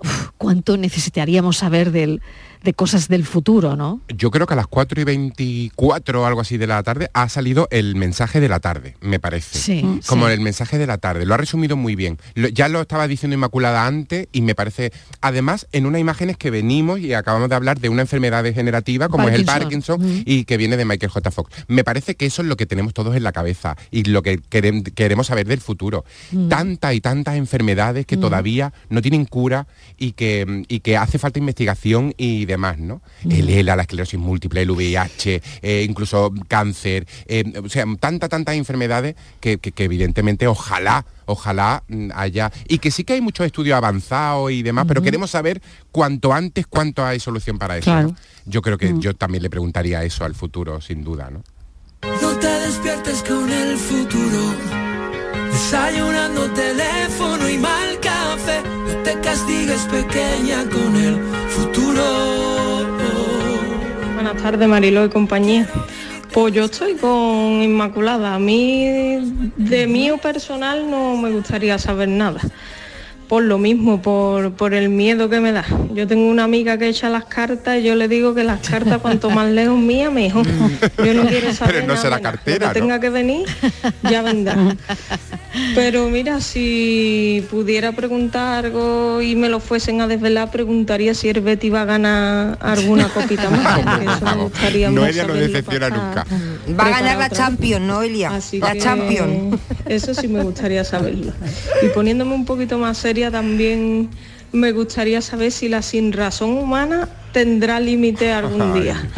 [0.00, 2.20] uf, ¿cuánto necesitaríamos saber del,
[2.66, 4.00] de cosas del futuro, ¿no?
[4.08, 7.28] Yo creo que a las 4 y 24 o algo así de la tarde ha
[7.28, 9.58] salido el mensaje de la tarde, me parece.
[9.58, 10.00] Sí, Mm.
[10.06, 10.32] Como sí.
[10.32, 11.24] el mensaje de la tarde.
[11.26, 12.18] Lo ha resumido muy bien.
[12.34, 16.50] Lo- ya lo estaba diciendo Inmaculada antes y me parece, además, en unas imágenes que
[16.50, 20.00] venimos y acabamos de hablar de una enfermedad degenerativa como es el Parkinson.
[20.00, 21.30] Parkinson y que viene de Michael J.
[21.30, 21.50] Fox.
[21.68, 24.40] Me parece que eso es lo que tenemos todos en la cabeza y lo que
[24.40, 26.04] querem- queremos saber del futuro.
[26.32, 26.48] Mm.
[26.48, 28.20] Tantas y tantas enfermedades que Mm.
[28.20, 33.00] todavía no tienen cura y que, y que hace falta investigación y demás demás, ¿no?
[33.28, 38.54] El ELA, la esclerosis múltiple, el VIH, eh, incluso cáncer, eh, o sea, tanta, tantas
[38.56, 43.44] enfermedades que, que- que evidentemente ojalá, ojalá mm, haya, y que sí que hay muchos
[43.46, 45.60] estudios avanzados y demás, pero queremos saber
[45.92, 47.84] cuanto antes cuánto hay solución para eso.
[47.90, 48.08] Claro.
[48.08, 48.16] ¿no?
[48.46, 51.42] Yo creo que yo también le preguntaría eso al futuro, sin duda, ¿no?
[52.22, 54.54] No te despiertes con el futuro.
[55.52, 58.62] Desayunando teléfono y mal café.
[58.86, 61.16] No te castigues pequeña con el
[61.48, 62.35] futuro.
[64.26, 65.68] Buenas tardes, Marilo y compañía.
[66.32, 68.34] Pues yo estoy con Inmaculada.
[68.34, 69.20] A mí,
[69.56, 72.40] de mío personal, no me gustaría saber nada.
[73.28, 75.64] Por lo mismo, por, por el miedo que me da.
[75.92, 78.98] Yo tengo una amiga que echa las cartas y yo le digo que las cartas
[79.00, 80.46] cuanto más lejos mía, mejor.
[81.04, 82.86] Yo no quiero saber Pero no nada será cartera, Lo que ¿no?
[82.86, 83.46] tenga que venir,
[84.08, 84.56] ya vendrá.
[85.74, 91.40] Pero mira, si pudiera preguntar algo y me lo fuesen a desvelar, preguntaría si el
[91.40, 93.78] Betty va a ganar alguna copita más.
[93.78, 96.26] eso me Noelia no decepciona nunca.
[96.78, 97.30] Va a ganar la.
[97.30, 98.30] Champions, Noelia.
[98.36, 99.58] Así La que Champions.
[99.88, 101.32] Eso sí me gustaría saberlo.
[101.82, 104.10] Y poniéndome un poquito más seria también
[104.52, 109.08] me gustaría saber si la sin razón humana tendrá límite algún día.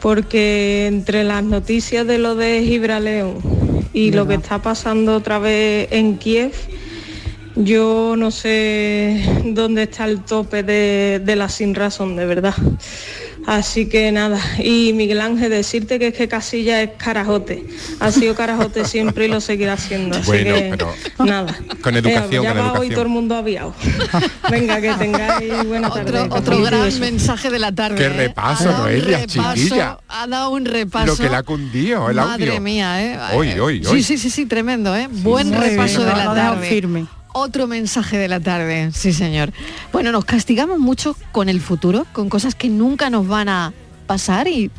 [0.00, 3.38] Porque entre las noticias de lo de Gibraleón
[3.92, 6.52] y lo que está pasando otra vez en Kiev,
[7.56, 12.54] yo no sé dónde está el tope de, de la sin razón, de verdad.
[13.46, 17.64] Así que nada, y Miguel Ángel, decirte que es que Casilla es carajote.
[18.00, 20.16] Ha sido carajote siempre y lo seguirá siendo.
[20.16, 21.54] Así Bueno, que pero nada.
[21.82, 22.94] con Eh, educación, ya con va hoy educación.
[22.94, 23.74] todo el mundo aviado.
[24.50, 26.20] Venga, que tengáis buena tarde.
[26.20, 27.96] Otro, otro gran mensaje de la tarde.
[27.96, 28.08] Qué ¿eh?
[28.08, 29.98] repaso, un Noelia, repaso, chiquilla.
[30.08, 31.06] Ha dado un repaso.
[31.06, 32.60] Lo que le ha cundido el Madre audio.
[32.62, 33.18] mía, ¿eh?
[33.34, 34.02] Hoy, hoy, Sí, hoy.
[34.02, 35.08] sí, sí, sí, tremendo, ¿eh?
[35.10, 36.66] Buen repaso bien, de la tarde.
[36.66, 37.06] firme.
[37.36, 39.52] Otro mensaje de la tarde, sí señor.
[39.92, 43.72] Bueno, nos castigamos mucho con el futuro, con cosas que nunca nos van a
[44.06, 44.70] pasar y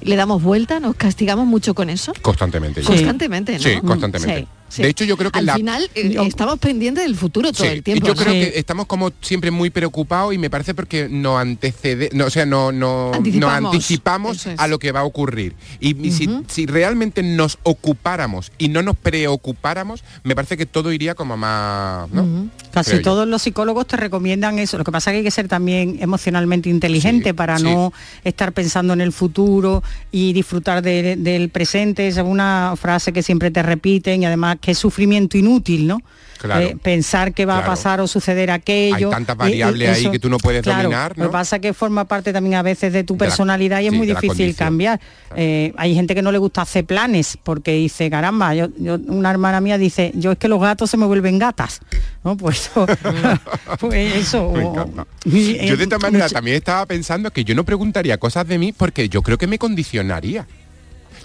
[0.00, 2.14] le damos vuelta, nos castigamos mucho con eso.
[2.22, 2.80] Constantemente.
[2.80, 2.88] yo.
[2.88, 3.58] Constantemente, ¿no?
[3.58, 4.40] Sí, constantemente.
[4.40, 4.82] Sí, sí.
[4.82, 7.72] De hecho, yo creo que Al la- final eh, estamos pendientes del futuro todo Sí,
[7.72, 8.06] el tiempo.
[8.06, 8.20] Yo ¿no?
[8.22, 12.30] creo que estamos como siempre muy preocupados y me parece porque nos antecede, no, o
[12.30, 13.62] sea, no, no, Anticipamos.
[13.62, 14.58] nos anticipamos es.
[14.58, 15.54] a lo que va a ocurrir.
[15.80, 20.92] Y, y si, si realmente nos ocupáramos y no nos preocupáramos, me parece que todo
[20.92, 22.08] iría como más.
[22.10, 22.48] ¿no?
[22.72, 23.04] Casi Creo yo.
[23.04, 24.78] todos los psicólogos te recomiendan eso.
[24.78, 27.64] Lo que pasa es que hay que ser también emocionalmente inteligente para sí.
[27.64, 27.92] no
[28.24, 32.08] estar pensando en el futuro y disfrutar de- del presente.
[32.08, 36.00] Es una frase que siempre te repiten y además que es sufrimiento inútil, ¿no?
[36.38, 36.66] Claro.
[36.66, 37.66] Eh, pensar que va Claro.
[37.66, 39.08] a pasar o suceder aquello.
[39.08, 41.30] Hay tantas Eh, eh, variables ahí eso- que tú no puedes claro, dominar, Lo ¿no?
[41.30, 43.86] que pasa es que forma parte también a veces de tu De la- personalidad y
[43.86, 45.00] es sí, muy difícil cambiar.
[45.34, 49.30] Eh, hay gente que no le gusta hacer planes porque dice, caramba, yo, yo- una
[49.32, 51.80] hermana mía dice, yo es que los gatos se me vuelven gatas.
[52.22, 52.36] ¿no?
[52.36, 52.70] Pues
[53.80, 54.52] pues eso.
[54.52, 58.58] Me eh, Yo de maneras mucha- también estaba pensando que yo no preguntaría cosas de
[58.58, 60.46] mí porque yo creo que me condicionaría.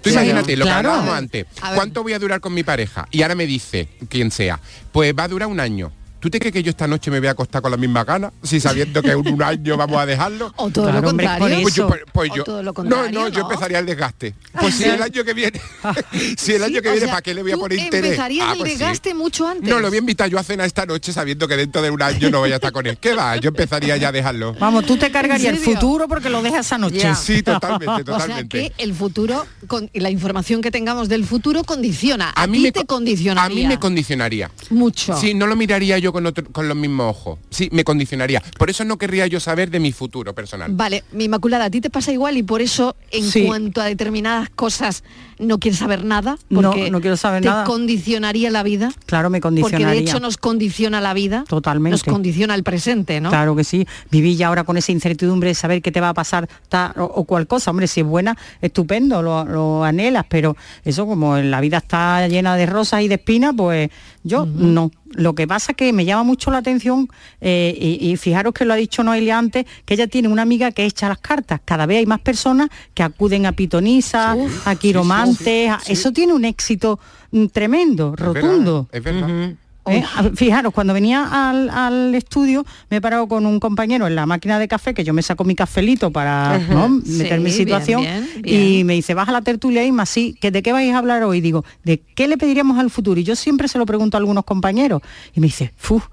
[0.03, 1.45] Tú Sí, imagínate lo que hablábamos antes.
[1.75, 3.07] ¿Cuánto voy a durar con mi pareja?
[3.09, 4.59] Y ahora me dice, quien sea,
[4.91, 5.93] pues va a durar un año.
[6.23, 8.31] ¿Tú te crees que yo esta noche me voy a acostar con la misma gana?
[8.41, 10.53] Si sabiendo que en un año vamos a dejarlo.
[10.55, 11.59] O todo lo hombre, contrario.
[11.63, 14.33] Pues yo, pues O yo- todo lo no, contrario, no, yo empezaría el desgaste.
[14.57, 15.59] Pues si el año que viene,
[16.37, 18.05] si el año que o viene, sea, ¿para qué le voy a poner interés?
[18.11, 18.77] empezarías Ah, el pues sí.
[18.77, 19.69] desgaste mucho antes.
[19.69, 22.01] No, lo voy a invitar yo a cenar esta noche sabiendo que dentro de un
[22.01, 22.97] año no voy a estar con él.
[23.01, 23.35] ¿Qué va?
[23.35, 24.53] Yo empezaría ya a dejarlo.
[24.57, 26.99] Vamos, tú te cargarías el futuro porque lo dejas esa noche.
[26.99, 27.15] Ya.
[27.15, 28.71] Sí, totalmente, O sea totalmente.
[28.71, 32.29] que el futuro, con, la información que tengamos del futuro condiciona.
[32.33, 33.57] A, A mí ti me te co- condicionaría.
[33.57, 34.49] A mí me condicionaría.
[34.69, 35.17] Mucho.
[35.17, 37.39] Sí, no lo miraría yo con, otro- con los mismos ojos.
[37.49, 38.41] Sí, me condicionaría.
[38.57, 40.71] Por eso no querría yo saber de mi futuro personal.
[40.73, 43.45] Vale, mi Inmaculada, a ti te pasa igual y por eso en Sí.
[43.45, 45.03] cuanto a determinadas cosas
[45.39, 46.37] no quieres saber nada.
[46.49, 47.63] No, Porque no quiero saber te nada.
[47.65, 48.91] condicionaría la vida.
[49.07, 49.89] Claro, me Porque condicionaría.
[50.01, 51.43] de hecho nos condiciona la vida.
[51.49, 51.91] Totalmente.
[51.93, 53.29] Nos condiciona el presente, ¿no?
[53.29, 53.85] Claro que sí.
[54.11, 57.03] Viví ya ahora con esa incertidumbre de saber qué te va a pasar ta- o,
[57.05, 57.71] o cual cosa.
[57.71, 62.27] Hombre, si es buena, estupendo, lo, lo anhelas, pero eso como en la vida está
[62.27, 63.89] llena de rosas y de espinas, pues
[64.23, 64.91] yo no.
[65.13, 67.09] Lo que pasa que me llama mucho la atención,
[67.41, 70.71] eh, y, y fijaros que lo ha dicho Noelia antes, que ella tiene una amiga
[70.71, 71.61] que echa las cartas.
[71.63, 75.71] Cada vez hay más personas que acuden a pitonisas, a quiromantes.
[75.87, 76.99] Eso tiene un éxito
[77.31, 78.87] mm, tremendo, rotundo.
[78.91, 79.55] Es verdad.
[79.85, 80.03] Eh,
[80.35, 84.57] fijaros, cuando venía al, al estudio me he parado con un compañero en la máquina
[84.57, 87.01] de café, que yo me saco mi cafelito para Ajá, ¿no?
[87.03, 90.51] sí, meter mi bien, situación, bien, y me dice, baja la tertulia Isma, sí, que
[90.51, 91.41] ¿de qué vais a hablar hoy?
[91.41, 93.19] Digo, ¿de qué le pediríamos al futuro?
[93.19, 95.01] Y yo siempre se lo pregunto a algunos compañeros.
[95.35, 96.07] Y me dice, ¡fuf!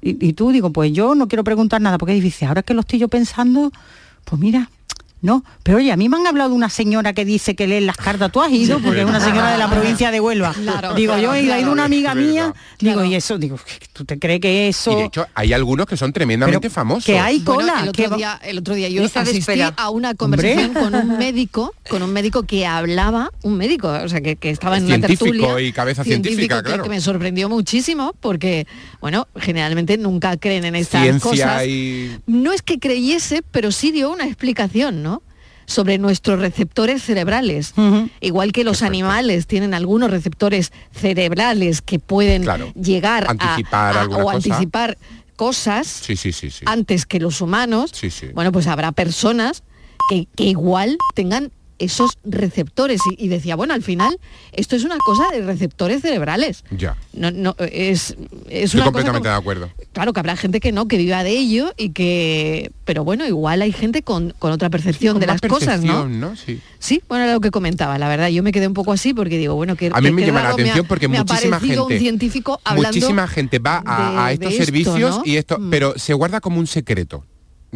[0.00, 2.80] Y, y tú digo, pues yo no quiero preguntar nada, porque dice, ahora que lo
[2.80, 3.72] estoy yo pensando,
[4.24, 4.70] pues mira,
[5.26, 7.80] no, pero oye, a mí me han hablado de una señora que dice que lee
[7.80, 10.54] las cartas, tú has ido, porque es una señora de la provincia de Huelva.
[10.54, 10.94] Claro.
[10.94, 13.58] digo, yo he ido, ido una amiga mía, digo, y eso, digo,
[13.92, 14.92] ¿tú te crees que eso?
[14.92, 17.04] Y de hecho, hay algunos que son tremendamente famosos.
[17.04, 19.74] que hay Bueno, cola, el, que otro va- día, el otro día yo asistí espera.
[19.76, 20.82] a una conversación Hombre.
[20.82, 24.76] con un médico, con un médico que hablaba, un médico, o sea, que, que estaba
[24.78, 25.60] en una Científico tertulia.
[25.60, 26.84] y cabeza científica, que- claro.
[26.84, 28.66] que me sorprendió muchísimo porque,
[29.00, 31.66] bueno, generalmente nunca creen en estas Ciencia cosas.
[31.66, 32.10] y...
[32.26, 35.15] No es que creyese, pero sí dio una explicación, ¿no?
[35.66, 37.74] Sobre nuestros receptores cerebrales.
[38.20, 42.72] Igual que los animales tienen algunos receptores cerebrales que pueden Claro.
[42.74, 44.36] llegar a- Anticipar a- alguna o cosa.
[44.36, 44.98] anticipar
[45.36, 46.64] cosas Sí, sí, sí, sí.
[46.66, 48.28] antes que los humanos, Sí, sí.
[48.34, 49.62] bueno, pues habrá personas
[50.08, 53.00] que, que igual tengan esos receptores.
[53.16, 54.18] Y, y decía, bueno, al final,
[54.52, 56.64] esto es una cosa de receptores cerebrales.
[56.70, 56.96] Ya.
[57.12, 58.16] No, no, es,
[58.48, 59.70] es Estoy una cosa completamente como- de acuerdo.
[59.92, 62.70] Claro que habrá gente que no, que viva de ello y que...
[62.84, 66.06] Pero bueno, igual hay gente con, con otra percepción Con de las cosas, ¿no?
[66.08, 66.36] ¿no?
[66.36, 66.60] Sí.
[66.78, 68.28] Sí, bueno, era lo que comentaba, la verdad.
[68.28, 70.40] Yo me quedé un poco así porque digo, bueno, que A mí que- me llama
[70.42, 74.32] la me ha- atención porque me muchísima gente- un científico hablando Muchísima gente va a,
[74.32, 75.22] estos esto, servicios ¿no?
[75.24, 75.70] y esto, Mm.
[75.70, 77.24] pero se guarda como un secreto.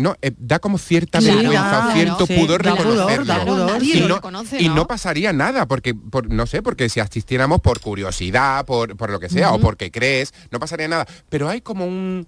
[0.01, 3.25] No, Eh, da como cierta vergüenza claro, cierto sí, pudor da pudor, reconocerlo.
[3.27, 3.71] da pudor.
[3.73, 4.75] Nadie y, no, reconoce, y ¿no?
[4.77, 9.21] no pasaría nada, porque, por, no sé, porque si asistiéramos por curiosidad, por, por lo
[9.21, 11.07] que sea, o porque crees, no pasaría nada.
[11.29, 12.27] Pero hay como un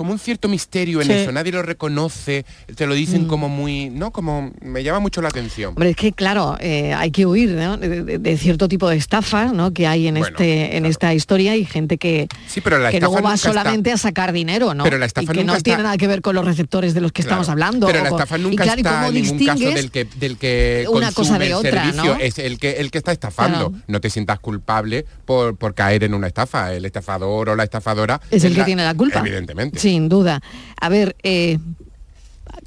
[0.00, 1.12] como un cierto misterio en Sí.
[1.12, 4.12] eso, nadie lo reconoce, te lo dicen como muy, ¿no?
[4.12, 5.74] Como me llama mucho la atención.
[5.74, 7.76] Hombre, es que claro, eh, hay que huir ¿no?
[7.76, 9.74] de, de- de cierto tipo de estafas ¿no?
[9.74, 12.98] que hay en Bueno, este en esta historia y gente que, Sí, pero la que
[12.98, 14.84] luego va nunca está- solamente a sacar dinero, ¿no?
[14.84, 16.94] Pero la estafa y que nunca no está- tiene nada que ver con los receptores
[16.94, 17.42] de los que Claro.
[17.42, 17.86] estamos hablando.
[17.86, 20.38] Pero la estafa y nunca claro, ¿y está cómo en ningún caso del que del
[20.38, 22.20] que una cosa de el otra, servicio, ¿no?
[22.20, 23.68] es el que el que está estafando.
[23.70, 23.84] Claro.
[23.86, 26.72] No te sientas culpable por, por caer en una estafa.
[26.72, 29.20] El estafador o la estafadora es el que tiene la culpa.
[29.20, 29.78] Evidentemente.
[29.90, 30.40] Sin duda.
[30.80, 31.58] A ver, eh,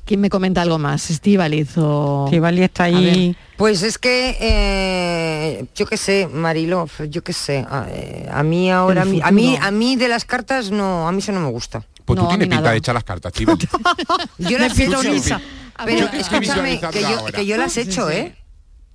[0.04, 1.10] ¿quién me comenta algo más?
[1.10, 2.26] Estivaliz o...
[2.26, 3.34] Estíbaliz está ahí.
[3.56, 8.70] Pues es que, eh, yo qué sé, Marilo, yo qué sé, a, eh, a mí
[8.70, 9.68] ahora, a mí, a mí, futuro.
[9.68, 11.86] a mí de las cartas no, a mí eso no me gusta.
[12.04, 12.72] Pues No, tú tienes pinta nada.
[12.72, 13.58] de echar las cartas, Chivo.
[14.38, 15.00] Yo Me las he hecho,
[15.86, 16.10] pero
[16.92, 17.32] que yo, ahora.
[17.38, 18.10] que yo las he hecho.
[18.12, 18.36] ¿eh?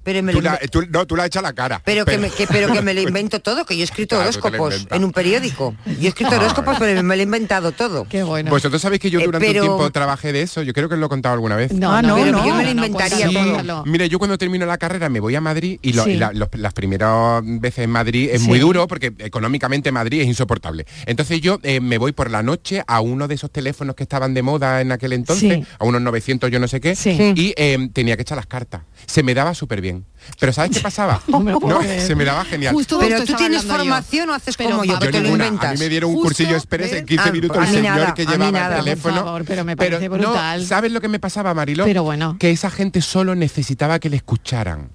[0.08, 1.82] Pero me Tú lo la- tú- no, tú la echas la cara.
[1.84, 4.30] pero, que me, que- pero que me lo invento todo, que yo he escrito Claro,
[4.30, 5.74] horóscopos en un periódico.
[5.84, 8.06] Yo he escrito Ah, horóscopos, pero me lo he inventado todo.
[8.08, 8.48] Qué bueno.
[8.50, 10.94] Vosotros sabéis que yo Eh, durante pero- un tiempo trabajé de eso, yo creo que
[10.94, 11.72] os lo he contado alguna vez.
[11.74, 12.46] No, Ah, no, no, pero no.
[12.46, 13.28] yo me lo no, inventaría
[13.62, 13.84] todo.
[13.84, 16.12] Mira, yo cuando termino la carrera me voy a Madrid y, lo- Sí.
[16.12, 18.48] y la- los- las primeras veces en Madrid es Sí.
[18.48, 20.86] muy duro porque económicamente Madrid es insoportable.
[21.04, 24.32] Entonces yo eh, me voy por la noche a uno de esos teléfonos que estaban
[24.32, 25.64] de moda en aquel entonces, Sí.
[25.78, 27.10] a unos 900 yo no sé qué, Sí.
[27.36, 28.80] y eh, tenía que echar las cartas.
[29.04, 29.97] Se me daba súper bien.
[30.40, 31.20] Pero ¿sabes qué pasaba?
[31.28, 32.74] No me No, se me daba genial.
[32.74, 33.78] Justo Pero tú tienes hablando yo.
[33.78, 35.46] formación o haces Pero, como yo, que te lo ninguna.
[35.46, 35.70] inventas.
[35.70, 38.14] A mí me dieron un Justo, cursillo express en 15 Ah, minutos el señor nada,
[38.14, 38.68] que llevaba nada.
[38.68, 39.16] el Por teléfono.
[39.24, 40.66] favor, pero me parece no, brutal.
[40.66, 41.84] ¿Sabes lo que me pasaba, Marilo?
[41.84, 42.36] Pero bueno.
[42.38, 44.90] Que esa gente solo necesitaba que le escucharan.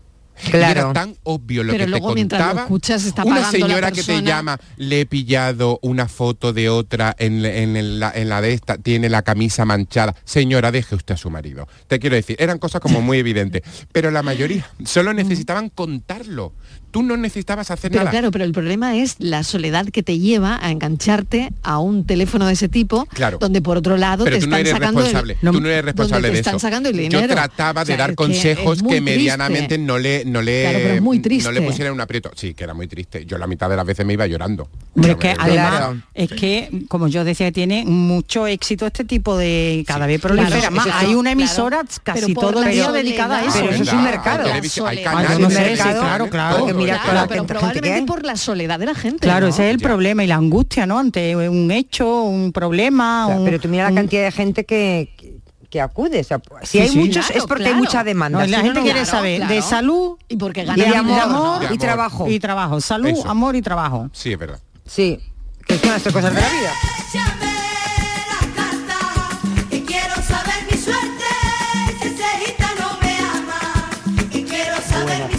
[0.46, 0.80] Y Claro.
[0.82, 2.62] era tan obvio lo Pero que luego te mientras lo contaba.
[2.64, 7.46] escuchas está una señora que te llama, le he pillado una foto de otra en,
[7.46, 10.16] en- en la, en la de esta, tiene la camisa manchada.
[10.26, 11.68] Señora, deje usted a su marido.
[11.88, 13.62] Te quiero decir, eran cosas como muy evidentes.
[13.92, 16.54] Pero la mayoría solo necesitaban contarlo.
[16.94, 18.12] Tú no necesitabas hacer Pero nada.
[18.12, 22.46] claro, pero el problema es la soledad que te lleva a engancharte a un teléfono
[22.46, 23.40] de ese tipo, Claro.
[23.40, 25.34] donde por otro lado Pero te tú no están eres sacando responsable.
[25.42, 26.60] el, tú no eres responsable donde te de están eso.
[26.60, 27.34] sacando el Yo dinero.
[27.34, 29.78] trataba O sea, de dar que consejos que, medianamente triste.
[29.80, 31.62] no le no le Claro, pero es muy no le triste.
[31.64, 32.30] pusieran un aprieto.
[32.36, 33.26] Sí, que era muy triste.
[33.26, 34.70] Yo la mitad de las veces me iba llorando.
[35.02, 40.06] Pero que además es que, como yo decía, tiene mucho éxito este tipo de cada
[40.06, 40.86] vez prolifera Claro, más.
[40.86, 41.40] eso- Hay una claro.
[41.42, 43.52] emisora casi todo el día dedicada a eso.
[43.62, 44.44] Pero eso es un mercado.
[44.54, 46.83] Hay, yo no canales, claro, claro.
[46.86, 48.06] Que mira, la Claro, pero gente que probablemente hay.
[48.06, 49.20] por la soledad de la gente.
[49.20, 49.50] Claro, ¿no?
[49.52, 51.00] ese es el problema y la angustia, ¿no?
[51.00, 53.24] Ante un hecho, un problema.
[53.26, 55.38] Claro, un- pero tú mira la un- cantidad de gente que, que,
[55.70, 56.20] que acude.
[56.20, 56.98] O sea, si Sí, hay sí.
[57.00, 57.76] muchos Claro, es porque claro.
[57.78, 58.40] hay mucha demanda.
[58.40, 58.84] No, la gente no.
[58.84, 61.60] quiere claro, saber de salud y porque Y ganan de amor, ¿no?
[61.60, 61.78] De y amor.
[61.80, 62.28] trabajo.
[62.30, 62.82] y trabajo.
[62.82, 63.30] Salud, Eso.
[63.30, 64.10] amor y trabajo.
[64.14, 64.60] Sí, es verdad.
[64.86, 65.20] Sí,
[65.66, 66.72] que son las tres cosas de la vida.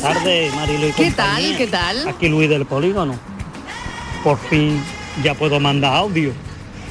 [0.04, 1.14] Tardes, Marilo y ¿Qué compañía.
[1.14, 1.56] tal?
[1.56, 2.08] ¿Qué tal?
[2.08, 3.14] Aquí Luis del Polígono.
[4.22, 4.80] Por fin
[5.22, 6.32] ya puedo mandar audio.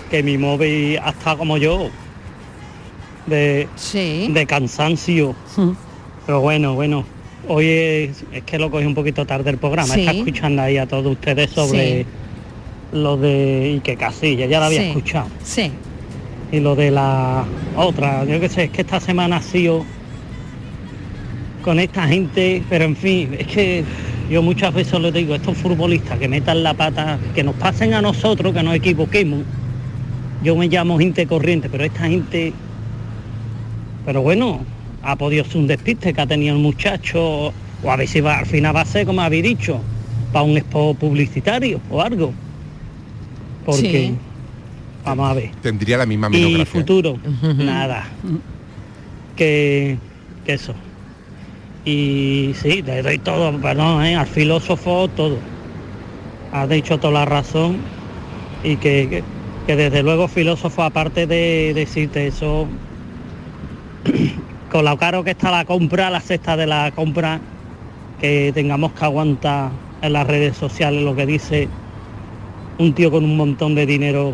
[0.10, 1.89] Que mi móvil está como yo.
[3.26, 4.28] De, Sí.
[4.32, 5.36] de cansancio.
[6.26, 7.06] Pero bueno, bueno.
[7.47, 9.93] Hoy es, es que lo cogí un poquito tarde el programa.
[9.93, 10.02] Sí.
[10.02, 12.06] Está escuchando ahí a todos ustedes sobre Sí.
[12.93, 14.45] lo de Ike Casilla.
[14.45, 15.28] Ya lo había escuchado.
[15.43, 15.71] Sí.
[16.52, 17.45] y lo de la
[17.76, 19.84] otra, yo qué sé, es que esta semana ha sido
[21.63, 23.84] con esta gente, pero en fin, es que
[24.30, 28.02] yo muchas veces les digo, estos futbolistas que metan la pata, que nos pasen a
[28.02, 29.39] nosotros, que nos equivoquemos.
[30.43, 32.54] Yo me llamo gente corriente, pero esta gente,
[34.06, 34.60] pero bueno,
[35.02, 37.48] ha podido ser un despiste que ha tenido el muchacho,
[37.83, 39.79] o a ver si va, al final va a ser, como habéis dicho,
[40.31, 42.33] para un expo publicitario o algo.
[43.65, 44.15] Porque, Sí.
[45.06, 45.52] vamos a ver.
[45.62, 46.65] Tendría la misma Y monografía.
[46.81, 47.17] futuro,
[47.58, 48.06] nada.
[49.35, 49.98] Que,
[50.46, 50.73] que eso.
[51.86, 54.15] Y sí, le doy todo, perdón, ¿eh?
[54.15, 55.38] al filósofo todo.
[56.52, 57.77] Has dicho toda la razón
[58.63, 59.23] y que, que,
[59.67, 62.67] que desde luego filósofo, aparte de decirte eso,
[64.71, 67.42] con lo caro que está la compra, la cesta de la compra,
[68.21, 69.71] que tengamos que aguantar
[70.02, 71.67] en las redes sociales lo que dice
[72.77, 74.34] un tío con un montón de dinero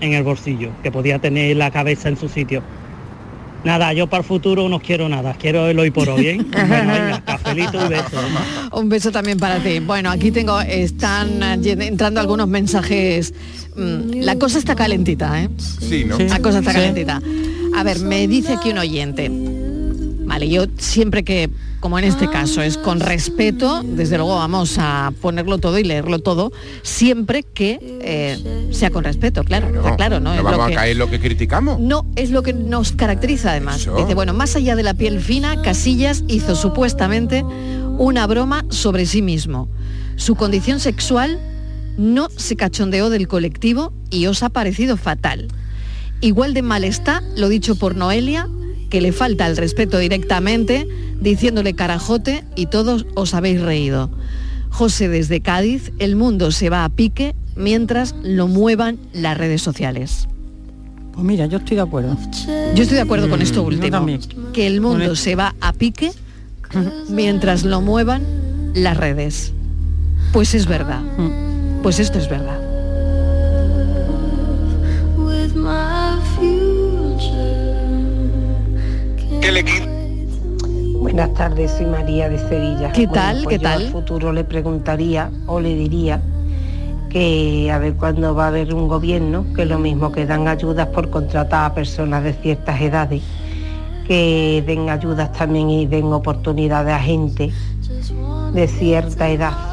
[0.00, 2.62] en el bolsillo, que podía tener la cabeza en su sitio.
[3.64, 6.36] Nada, yo para el futuro no quiero nada, quiero el hoy por hoy, ¿eh?
[6.52, 8.24] Bueno, venga, cafelito y besos.
[8.72, 9.78] Un beso también para ti.
[9.78, 13.32] Bueno, aquí tengo, están entrando algunos mensajes.
[13.76, 15.48] Mm, La cosa está calentita, ¿eh?
[15.58, 16.18] Sí, ¿no?
[16.18, 17.20] La cosa está calentita.
[17.76, 19.30] A ver, me dice aquí un oyente.
[20.32, 25.12] Vale, yo siempre que, como en este caso, es con respeto, desde luego vamos a
[25.20, 26.52] ponerlo todo y leerlo todo,
[26.82, 30.30] siempre que eh, sea con respeto, claro, está claro, ¿no?
[30.30, 31.78] No Es lo vamos que- a caer lo que criticamos.
[31.80, 33.82] no, es lo que nos caracteriza además.
[33.82, 33.94] Eso.
[33.94, 37.42] Dice, bueno, más allá de la piel fina, Casillas hizo supuestamente
[37.98, 39.68] una broma sobre sí mismo.
[40.16, 41.38] Su condición sexual
[41.98, 45.48] no se cachondeó del colectivo y os ha parecido fatal.
[46.22, 48.48] Igual de mal está lo dicho por Noelia,
[48.92, 50.86] que le falta el respeto directamente,
[51.18, 54.10] diciéndole carajote y todos os habéis reído.
[54.68, 60.28] José desde Cádiz, el mundo se va a pique mientras lo muevan las redes sociales.
[61.14, 62.18] Pues mira, yo estoy de acuerdo.
[62.74, 64.06] Yo estoy de acuerdo con Mm, esto último.
[64.52, 66.12] Que el mundo se va a pique
[67.08, 68.22] mientras lo muevan
[68.74, 69.54] las redes.
[70.34, 71.00] Pues es verdad.
[71.82, 72.61] Pues esto es verdad.
[81.00, 82.92] Buenas tardes, soy María de Sevilla.
[82.92, 83.42] ¿Qué Bueno, tal?
[83.42, 83.82] pues ¿Qué yo tal?
[83.82, 86.22] al futuro le preguntaría o le diría
[87.10, 90.86] que a ver cuándo va a haber un gobierno, que lo mismo que dan ayudas
[90.88, 93.20] por contratar a personas de ciertas edades,
[94.06, 97.50] que den ayudas también y den oportunidades a gente
[98.54, 99.71] de cierta edad.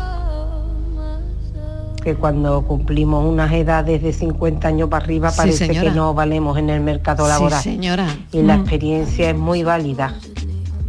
[2.04, 5.90] Que cuando cumplimos unas edades de 50 años para arriba Sí, parece señora.
[5.90, 7.62] que no valemos en el mercado Sí, laboral.
[7.62, 8.08] señora.
[8.32, 8.62] Y la Mm.
[8.62, 10.16] experiencia es muy válida.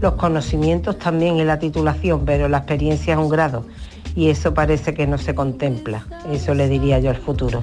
[0.00, 3.66] Los conocimientos también en la titulación, pero la experiencia es un grado.
[4.14, 6.04] Y eso parece que no se contempla.
[6.32, 7.62] Eso le diría yo al futuro.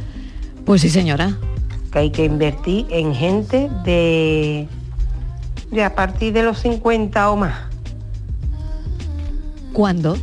[0.65, 1.37] Pues sí, señora.
[1.91, 4.67] Que hay que invertir en gente de,
[5.71, 7.55] de a partir de los 50 o más.
[9.73, 10.17] ¿Cuándo?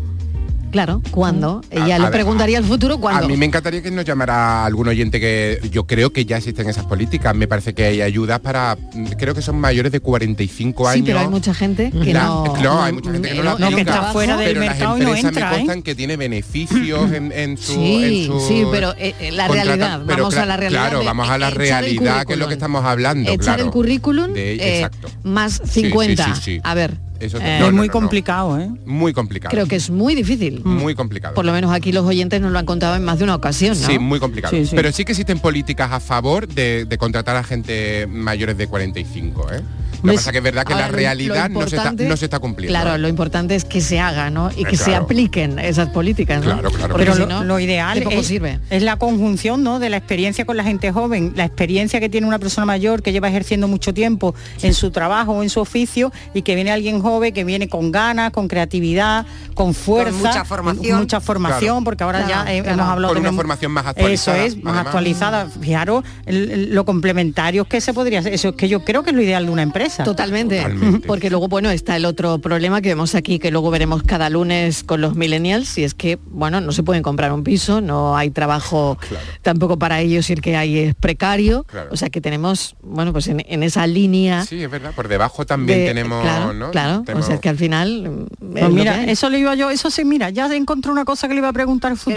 [0.75, 1.61] Claro, ¿cuándo?
[1.71, 3.27] Ella le preguntaría al futuro cuándo.
[3.27, 6.69] A mí me encantaría que nos llamara algún oyente que yo creo que ya existen
[6.69, 7.33] esas políticas.
[7.37, 8.77] Me parece que hay ayudas para,
[9.17, 11.07] creo que son mayores de 45 Sí, años.
[11.07, 12.57] pero hay mucha gente que La- no...
[12.61, 15.01] no, hay mucha gente que no, la que aplica, está fuera del pero mercado las
[15.01, 15.83] y no entra, me ¿eh?
[15.85, 20.03] que tiene beneficios en, en su Sí, en su sí, pero eh, eh, la realidad,
[20.05, 20.81] pero vamos a la realidad.
[20.89, 23.65] Claro, de vamos a la realidad que es lo que estamos hablando, Echar claro.
[23.67, 25.09] el currículum De- eh, exacto.
[25.23, 26.35] más Sí, sí, 50.
[26.35, 26.61] sí, sí.
[26.65, 28.01] A ver, Eso eh, no, no, muy no, no.
[28.01, 28.71] complicado, ¿eh?
[28.85, 29.51] Muy complicado.
[29.51, 30.63] creo que es muy difícil.
[30.65, 31.35] muy complicado.
[31.35, 33.81] Por lo menos aquí los oyentes nos lo han contado en más de una ocasión,
[33.81, 33.87] ¿no?
[33.87, 34.55] Sí, muy complicado.
[34.55, 34.77] Sí, sí.
[34.77, 39.53] Pero sí que existen políticas a favor de, de contratar a gente mayores de 45,
[39.53, 39.61] ¿eh?
[40.05, 40.21] Lo que ¿Ves?
[40.21, 42.39] pasa que es verdad que Ahora, la realidad no, se está, importante- no se está
[42.39, 42.79] cumpliendo.
[42.79, 44.51] Claro, lo importante es que se haga, ¿no?
[44.57, 46.53] Y Eh, que se apliquen esas políticas, ¿no?
[46.53, 46.89] Claro, claro.
[46.95, 48.61] Porque Pero si lo, no, lo ideal de poco es, sirve.
[48.71, 49.79] es la conjunción ¿no?
[49.79, 53.13] de la experiencia con la gente joven, la experiencia que tiene una persona mayor que
[53.13, 57.01] lleva ejerciendo mucho tiempo en su trabajo o en su oficio y que viene alguien
[57.01, 59.25] joven que viene con ganas, con creatividad,
[59.55, 60.99] con fuerza, mucha formación.
[60.99, 61.85] mucha formación, Claro.
[61.85, 62.69] porque ahora Claro, ya claro.
[62.75, 64.87] hemos hablado Con una también- formación más actualizada, Eso es, más además.
[64.87, 65.47] actualizada.
[65.61, 68.35] Fijaros el- el- lo complementarios que se podría hacer.
[68.35, 69.94] Eso es que yo creo que es lo ideal de una empresa.
[70.03, 70.57] Totalmente.
[70.63, 71.07] Totalmente.
[71.07, 74.83] Porque luego, bueno, está el otro problema que vemos aquí, que luego veremos cada lunes
[74.83, 78.31] con los millennials, y es que, bueno, no se pueden comprar un piso, no hay
[78.31, 78.99] trabajo
[79.43, 81.65] tampoco para ellos, y el que hay es precario.
[81.65, 81.91] Claro.
[81.93, 84.45] O sea que tenemos, bueno, pues en, en esa línea.
[84.45, 84.93] Sí, es verdad.
[84.95, 86.71] Por debajo también de- tenemos, claro, ¿no?
[86.71, 87.03] claro.
[87.05, 88.27] Tenemos- O sea que al final.
[88.41, 91.29] mm, es Pues mira, eso le iba yo, eso sí, mira, ya encontré una cosa
[91.29, 91.97] que le iba a preguntar.
[91.99, 92.17] Si No,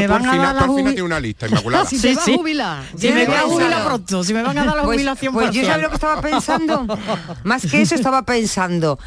[0.00, 0.70] me van a dar la
[1.02, 1.84] una lista, Inmaculada.
[1.86, 2.36] si Sí, sí.
[2.36, 2.82] jubilar.
[2.96, 5.50] Si me voy a jubilar pronto, si me van a dar la Pues, jubilación pues
[5.50, 6.59] yo sabía lo que estaba pensando.
[7.44, 8.98] Más que eso estaba pensando.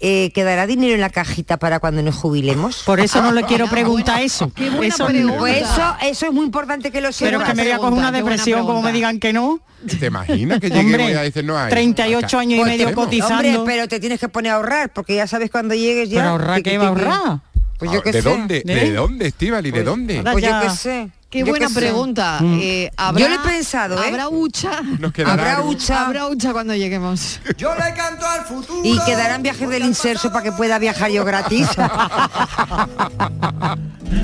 [0.00, 2.82] eh, ¿Quedará dinero en la cajita para cuando nos jubilemos?
[2.84, 4.52] Por eso no le quiero preguntar eso.
[4.54, 5.38] Qué buena Eso- pregunta.
[5.38, 7.48] Pues eso, eso es muy importante que lo Pero sepas.
[7.48, 9.60] que me voy a coger una depresión como me digan que no.
[9.98, 11.70] ¿Te imaginas que lleguemos Hombre, y a decir no hay?
[11.70, 12.38] 38 Acá.
[12.40, 13.04] años y Pues medio tenemos.
[13.04, 13.34] cotizando.
[13.60, 16.18] Hombre, pero te tienes que poner a ahorrar, porque ya sabes cuando llegues ya.
[16.20, 17.38] ¿Pero ahorrar qué va a ahorrar?
[17.78, 18.28] Pues yo Ah, qué ¿De sé.
[18.28, 18.62] dónde?
[18.64, 18.74] ¿De?
[18.74, 19.70] ¿De dónde, Estivali?
[19.70, 20.22] ¿De Pues- dónde?
[20.22, 21.08] Pues yo qué sé.
[21.44, 22.38] Qué Yo buena pregunta.
[22.40, 22.58] Mm.
[22.60, 24.08] Eh, ¿habrá, Yo lo he pensado, ¿eh?
[24.08, 24.82] ¿Habrá hucha?
[24.98, 26.06] Nos quedará Habrá hucha.
[26.06, 27.40] Habrá hucha cuando lleguemos.
[27.56, 28.80] Yo le canto al futuro.
[28.84, 31.68] Y quedarán viajes del inserso para que pueda viajar yo gratis.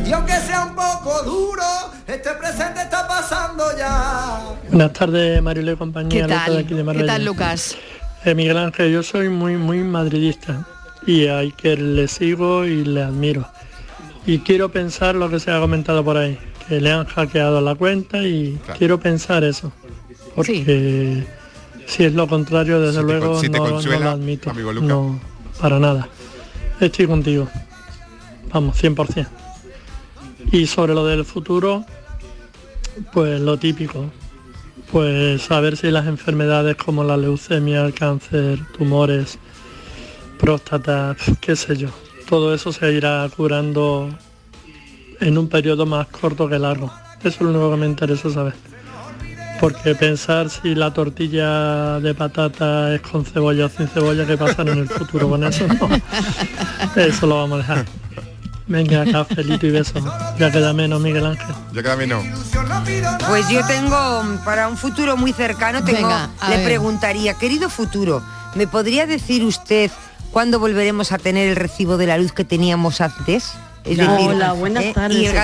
[0.07, 1.63] Y aunque sea un poco duro,
[2.07, 4.41] este presente está pasando ya.
[4.69, 6.11] Buenas tardes, Mariló y compañía.
[6.11, 6.59] ¿Qué de tal?
[6.59, 7.77] aquí de ¿Qué tal, Lucas?
[8.25, 10.67] Eh, Miguel Ángel, yo soy muy, muy madridista
[11.07, 13.49] y a Iker le sigo y le admiro.
[14.27, 16.39] Y quiero pensar lo que se ha comentado por ahí,
[16.69, 19.73] que le han hackeado la cuenta y quiero pensar eso.
[20.35, 21.25] Porque
[21.87, 23.69] si es lo contrario, desde Si luego con- si te no,
[24.01, 24.51] lo admito.
[24.51, 24.73] amigo.
[24.75, 25.21] No,
[25.61, 26.09] para nada.
[26.81, 27.49] Estoy contigo.
[28.53, 29.29] Vamos, 100%.
[30.51, 31.85] Y sobre lo del futuro,
[33.13, 34.11] pues lo típico.
[34.91, 39.39] Pues saber si las enfermedades como la leucemia, el cáncer, tumores,
[40.39, 41.89] próstata, qué sé yo,
[42.29, 44.09] todo eso se irá curando
[45.23, 46.93] en un periodo más corto que largo.
[47.21, 48.55] Eso es lo único que me interesa saber.
[49.61, 54.63] Porque pensar si la tortilla de patata es con cebolla o sin cebolla, ¿qué pasa
[54.63, 55.67] en el futuro con eso?
[55.69, 55.89] No.
[57.01, 57.85] Eso lo vamos a dejar.
[58.67, 60.03] Venga, cafelito y besos.
[60.39, 61.55] Ya queda menos, Miguel Ángel.
[61.73, 62.25] Ya queda menos.
[63.29, 66.65] Pues yo tengo, mm, para un futuro muy cercano, tengo, Venga, le ver.
[66.65, 68.23] preguntaría, querido futuro,
[68.55, 69.91] ¿me podría decir usted
[70.33, 73.53] cuándo volveremos a tener el recibo de la luz que teníamos antes?
[73.85, 74.93] Es Hola, buenas ¿eh?
[74.95, 75.19] tardes.
[75.19, 75.35] ¿Y el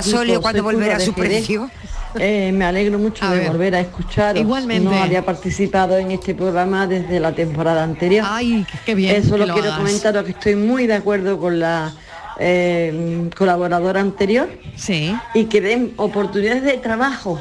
[0.41, 1.70] cuándo Soy volverá a su precio?
[2.18, 3.51] Eh, me alegro mucho A de ver.
[3.51, 4.41] volver a escucharos.
[4.41, 4.84] Igualmente.
[4.84, 8.26] No había participado en este programa desde la temporada anterior.
[8.28, 11.93] Ay, qué bien que Solo lo quiero comentaros que estoy muy de acuerdo con la
[12.39, 14.49] eh, colaboradora anterior.
[14.76, 15.14] Sí.
[15.34, 17.41] Y que den oportunidades de trabajo,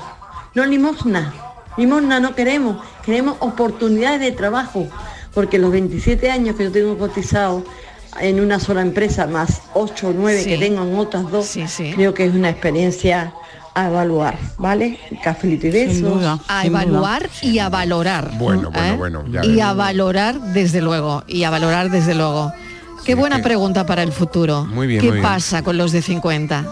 [0.53, 1.33] no limosna.
[1.77, 4.87] Limosna no queremos, queremos oportunidades de trabajo.
[5.33, 7.63] Porque los 27 años que yo tengo cotizado
[8.19, 10.49] en una sola empresa, más 8 o 9 Sí.
[10.49, 11.57] que tengo en otras dos,
[11.95, 13.33] creo que es una experiencia
[13.73, 14.99] a evaluar, ¿vale?
[15.23, 16.39] Cafelito y besos.
[16.47, 18.31] A evaluar y a valorar.
[18.39, 18.97] Bueno, bueno, ¿eh?
[18.97, 21.23] bueno, ya Y a valorar desde luego.
[21.27, 22.51] Y a valorar desde luego.
[23.05, 24.65] Qué buena que- pregunta para el futuro.
[24.65, 25.23] Muy bien, ¿Qué muy bien.
[25.23, 26.65] pasa con los de 50?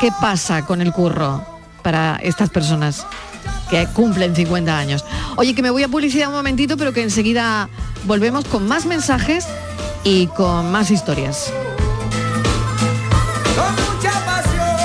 [0.00, 1.44] ¿Qué pasa con el curro
[1.82, 3.06] para estas personas
[3.70, 5.04] que cumplen 50 años?
[5.36, 7.68] Oye, que me voy a publicidad un momentito, pero que enseguida
[8.04, 9.46] volvemos con más mensajes
[10.10, 11.52] y con más historias.
[13.56, 14.78] Con mucha pasión.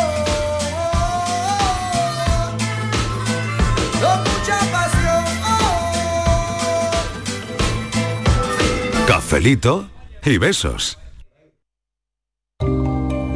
[4.01, 5.24] Con mucha pasión.
[9.07, 9.88] Cafelito
[10.26, 10.99] y besos.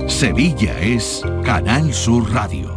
[0.08, 2.77] Sevilla es Canal Sur Radio.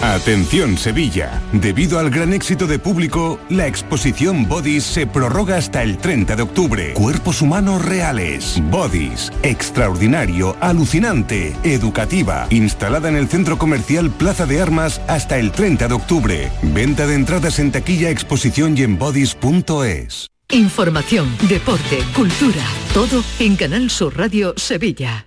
[0.00, 5.98] Atención Sevilla, debido al gran éxito de público, la exposición Bodies se prorroga hasta el
[5.98, 6.92] 30 de octubre.
[6.94, 8.60] Cuerpos humanos reales.
[8.70, 15.88] Bodies, extraordinario, alucinante, educativa, instalada en el centro comercial Plaza de Armas hasta el 30
[15.88, 16.52] de octubre.
[16.62, 18.84] Venta de entradas en taquilla, exposición y.
[20.50, 25.26] Información, deporte, cultura, todo en Canal Sur Radio Sevilla.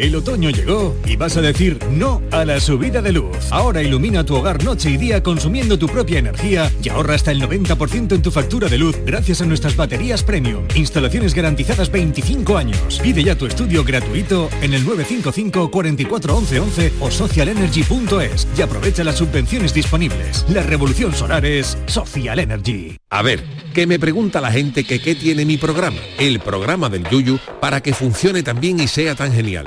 [0.00, 3.36] El otoño llegó y vas a decir no a la subida de luz.
[3.50, 7.42] Ahora ilumina tu hogar noche y día consumiendo tu propia energía y ahorra hasta el
[7.42, 10.64] 90% en tu factura de luz gracias a nuestras baterías premium.
[10.74, 12.98] Instalaciones garantizadas 25 años.
[13.02, 19.04] Pide ya tu estudio gratuito en el 955 44 11 11 o socialenergy.es y aprovecha
[19.04, 20.46] las subvenciones disponibles.
[20.48, 22.96] La revolución solar es Social Energy.
[23.10, 23.44] A ver,
[23.74, 27.82] que me pregunta la gente que qué tiene mi programa, el programa del Yuyu, para
[27.82, 29.66] que funcione tan bien y sea tan genial.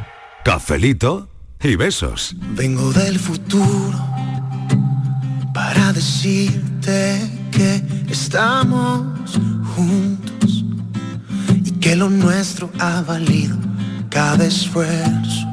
[0.43, 1.29] Cafelito
[1.61, 2.35] y besos.
[2.55, 3.99] Vengo del futuro
[5.53, 9.39] para decirte que estamos
[9.75, 10.65] juntos
[11.63, 13.55] y que lo nuestro ha valido
[14.09, 15.47] cada esfuerzo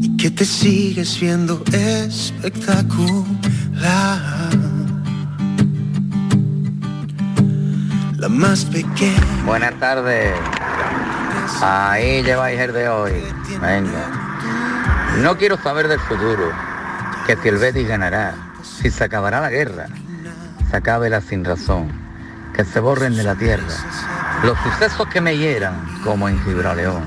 [0.00, 4.50] y que te sigues viendo espectacular.
[8.18, 9.42] La más pequeña.
[9.46, 10.34] Buenas tardes.
[11.60, 13.24] Ahí lleváis el de hoy.
[13.60, 14.08] Venga.
[15.18, 16.52] No quiero saber del futuro.
[17.26, 19.86] Que si el Betis ganará, si se acabará la guerra,
[20.70, 21.92] se acabe la sin razón,
[22.54, 23.66] que se borren de la tierra
[24.42, 27.04] los sucesos que me hieran, como en Gibraleón.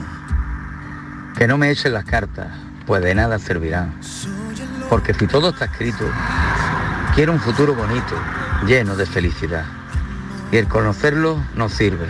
[1.35, 2.47] Que no me echen las cartas,
[2.85, 3.93] pues de nada servirán.
[4.89, 6.05] Porque si todo está escrito,
[7.15, 8.15] quiero un futuro bonito,
[8.67, 9.65] lleno de felicidad.
[10.51, 12.07] Y el conocerlo no sirve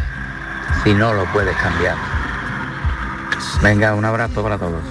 [0.84, 2.12] si no lo puedes cambiar.
[3.61, 4.81] Venga, un abrazo para todos.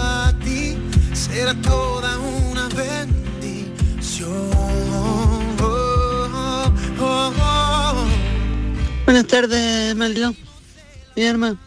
[0.00, 0.76] a ti
[1.12, 4.30] será toda una bendición.
[4.52, 8.06] Oh, oh, oh.
[9.04, 10.36] Buenas tardes, Marilón.
[11.16, 11.58] Mi hermano.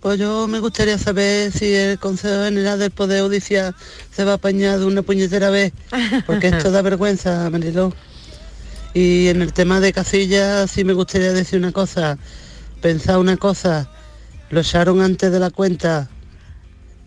[0.00, 3.74] Pues yo me gustaría saber si el Consejo General del Poder Judicial
[4.14, 5.72] se va a apañar de una puñetera vez,
[6.26, 7.92] porque esto da vergüenza, Marilón.
[8.94, 12.18] Y en el tema de Casillas sí me gustaría decir una cosa,
[12.80, 13.90] pensar una cosa,
[14.50, 16.08] lo echaron antes de la cuenta,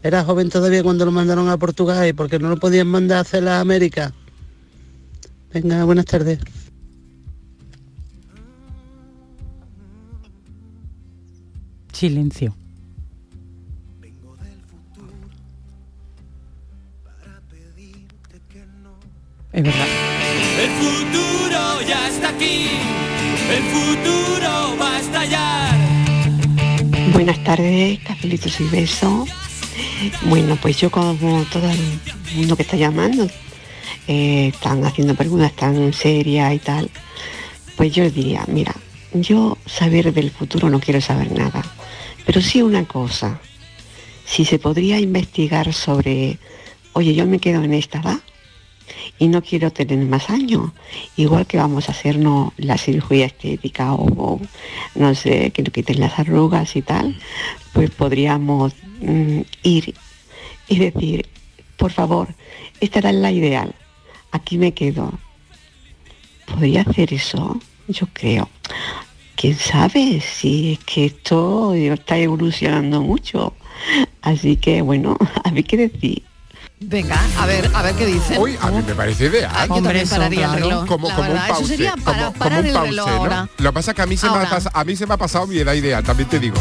[0.02, 3.22] era joven todavía cuando lo mandaron a Portugal y porque no lo podían mandar a
[3.22, 4.14] hacer la América.
[5.54, 6.40] Venga, buenas tardes.
[11.92, 12.56] Silencio.
[19.52, 19.88] Es verdad.
[20.60, 22.68] El futuro ya está aquí,
[23.50, 24.49] el futuro.
[27.20, 29.28] Buenas tardes, cafelitos y besos.
[30.30, 32.00] Bueno, pues yo como todo el
[32.34, 33.28] mundo que está llamando,
[34.08, 36.90] eh, están haciendo preguntas tan serias y tal,
[37.76, 38.74] pues yo diría, mira,
[39.12, 41.62] yo saber del futuro no quiero saber nada,
[42.26, 43.42] pero sí una cosa,
[44.24, 46.40] si se podría investigar sobre,
[46.94, 48.20] oye, yo me quedo en esta edad
[49.20, 50.72] y no quiero tener más años,
[51.18, 54.40] igual que vamos a hacernos la cirugía estética o,
[54.96, 57.20] no sé, que nos quiten las arrugas y tal,
[57.74, 59.94] pues podríamos mm, ir
[60.70, 61.28] y decir,
[61.76, 62.30] por favor,
[62.80, 63.76] esta era la ideal,
[64.32, 65.12] aquí me quedo.
[66.46, 67.60] ¿Podría hacer eso?
[67.88, 68.50] Yo creo.
[69.36, 73.54] ¿Quién sabe si es que esto está evolucionando mucho?
[74.22, 76.29] Así que bueno, a ver qué decir.
[76.82, 78.38] Venga, a ver, a ver qué dicen.
[78.42, 79.52] Uy, a mí me parece ideal.
[79.54, 80.86] Ah, yo también pararía el reloj.
[80.88, 82.90] Como, la como un verdad, eso pause, sería para- como, parar como un el pause,
[82.90, 83.14] reloj ¿no?
[83.18, 83.50] ahora.
[83.58, 84.50] Lo que pasa es que a mí, se me ha Ahora.
[84.60, 86.56] pas- a mí se me ha pasado mi edad ideal, también te digo.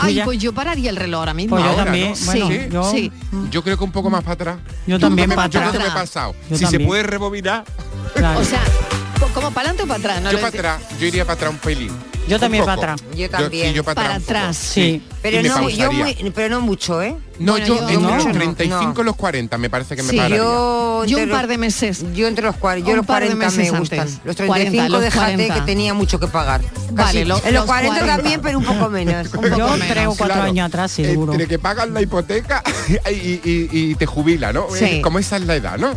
[0.00, 1.56] Ay, pues yo pararía el reloj ahora mismo.
[1.56, 2.26] Pues yo Ahora, también, ¿no?
[2.26, 3.12] bueno, sí, yo- sí.
[3.50, 4.58] Yo creo que un poco más para atrás.
[4.86, 6.02] Yo también me, para yo creo que me he atrás.
[6.10, 6.34] pasado.
[6.50, 6.82] Yo si también.
[6.82, 7.64] se puede rebobinar,
[8.36, 8.60] O sea,
[9.32, 10.22] como para adelante o para atrás.
[10.22, 10.30] ¿no?
[10.30, 11.90] yo para atrás, yo iría para atrás un pelín.
[12.28, 13.00] Yo también para atrás.
[13.14, 13.74] Yo sí, también.
[13.74, 14.56] yo para, Para atrás.
[14.56, 15.02] Sí.
[15.22, 17.16] Pero Y no, yo muy- pero no mucho, ¿eh?
[17.40, 18.32] No, Bueno, yo, yo- entre no, los no.
[18.32, 20.38] 35 y los 40 me parece que me Sí, pararía.
[20.38, 22.04] yo, Yo un par de meses.
[22.14, 24.00] Yo entre los 40, yo los par de 40 me meses gustan.
[24.00, 24.18] antes.
[24.24, 25.54] Los 40, 35 los déjate 40.
[25.54, 26.60] que tenía mucho que pagar.
[26.90, 27.24] Vale, Casi.
[27.24, 28.16] lo- en los los 40, 40.
[28.16, 29.26] también, pero un poco menos.
[29.26, 29.88] Un poco Yo menos.
[29.88, 31.32] tres o cuatro Claro, años atrás, seguro.
[31.32, 32.62] Entre que pagan la hipoteca
[33.12, 34.66] y, y- y te jubila, ¿no?
[34.76, 35.00] Sí.
[35.00, 35.90] Como esa es la edad, ¿no?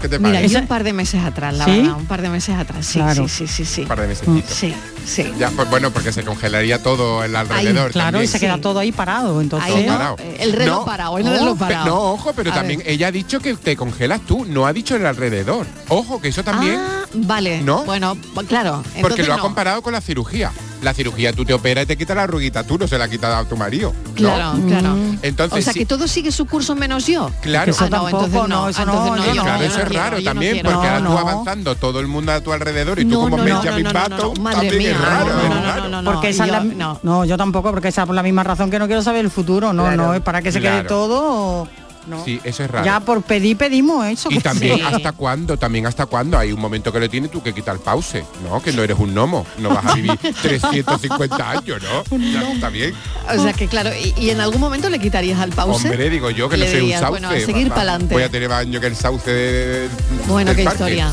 [0.00, 1.78] ¿Qué, te Mira, yo un par de meses atrás, la ¿Sí?
[1.82, 2.86] verdad, un par de meses atrás.
[2.86, 3.28] Sí, Claro.
[3.28, 3.82] sí, sí, sí, sí.
[3.82, 4.50] Un par de mesecitos.
[4.56, 4.74] Sí,
[5.06, 5.32] sí.
[5.38, 7.92] Ya, pues bueno, porque se congelaría todo el alrededor.
[7.92, 8.24] claro, también.
[8.24, 9.74] y se queda todo ahí parado, entonces.
[9.74, 10.16] Ahí no, parado.
[10.18, 11.86] eh, el reloj parado, el reloj pe- parado.
[11.86, 12.88] No, ojo, pero A también ver.
[12.90, 15.66] ella ha dicho que te congelas tú, no ha dicho el alrededor.
[15.88, 17.62] Ojo, que eso también, Ah, vale.
[17.62, 17.84] ¿No?
[17.84, 18.16] Bueno,
[18.48, 18.82] claro.
[19.00, 19.42] porque lo ha no.
[19.42, 20.50] comparado con la cirugía.
[20.82, 23.08] La cirugía tú te operas y te quitas la arruguita, tú no se la ha
[23.08, 23.92] quitado a tu marido.
[24.06, 24.14] ¿no?
[24.14, 24.96] Claro, claro.
[25.22, 27.30] Entonces, o sea sí- que todo sigue su curso menos yo.
[27.42, 27.72] Claro.
[27.80, 28.68] Ah, no, entonces no.
[28.68, 29.42] eso entonces no, no, yo yo no.
[29.42, 32.32] Claro, yo eso no es raro también, porque ahora No, tú avanzando todo el mundo
[32.32, 34.34] a tu alrededor y tú No, como no, ves no, Benjamin no, no, no, Button,
[34.34, 35.26] no, madre también mía, es raro.
[35.26, 36.04] no, es no, no, raro.
[36.12, 37.00] porque esa es yo- la, no.
[37.02, 37.24] no.
[37.24, 39.72] yo tampoco, porque esa es por la misma razón que no quiero saber el futuro,
[39.72, 39.96] no, Claro.
[39.96, 40.88] no es para que se quede Claro.
[40.88, 41.68] todo.
[42.08, 42.24] ¿No?
[42.24, 42.84] Sí, eso es raro.
[42.84, 44.28] Ya por pedir pedimos eso.
[44.30, 44.82] Y que también sí.
[44.82, 46.38] hasta cuándo, también hasta cuándo.
[46.38, 48.60] Hay un momento que le tienes tú que quitar pause, ¿no?
[48.62, 52.18] Que no eres un gnomo, no vas a vivir 350 años, ¿no?
[52.18, 52.94] Ya está bien.
[53.36, 55.84] O sea que claro, y, y en algún momento le quitarías al pause.
[55.84, 57.08] Hombre, digo yo que Le no soy un sauce.
[57.10, 58.14] bueno, a seguir va- pa'lante.
[58.14, 59.88] Voy a tener más años que el sauce de,
[60.26, 60.76] Bueno, qué parque.
[60.76, 61.10] historia.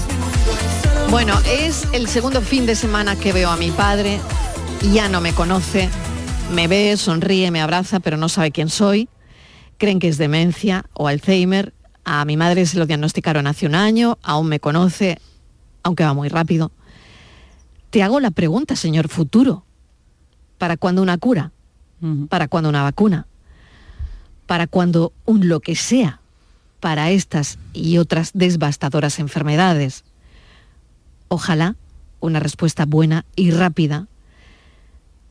[1.09, 4.19] Bueno, es el segundo fin de semana que veo a mi padre,
[4.93, 5.89] ya no me conoce,
[6.53, 9.07] me ve, sonríe, me abraza, pero no sabe quién soy.
[9.77, 11.73] Creen que es demencia o Alzheimer.
[12.03, 15.19] A mi madre se lo diagnosticaron hace un año, aún me conoce,
[15.83, 16.71] aunque va muy rápido.
[17.89, 19.65] Te hago la pregunta, señor futuro.
[20.57, 21.51] ¿Para cuándo una cura?
[22.29, 23.25] ¿Para cuándo una vacuna?
[24.45, 26.19] ¿Para cuándo un lo que sea?
[26.79, 30.03] Para estas y otras devastadoras enfermedades.
[31.29, 31.75] Ojalá
[32.19, 34.07] una respuesta buena y rápida.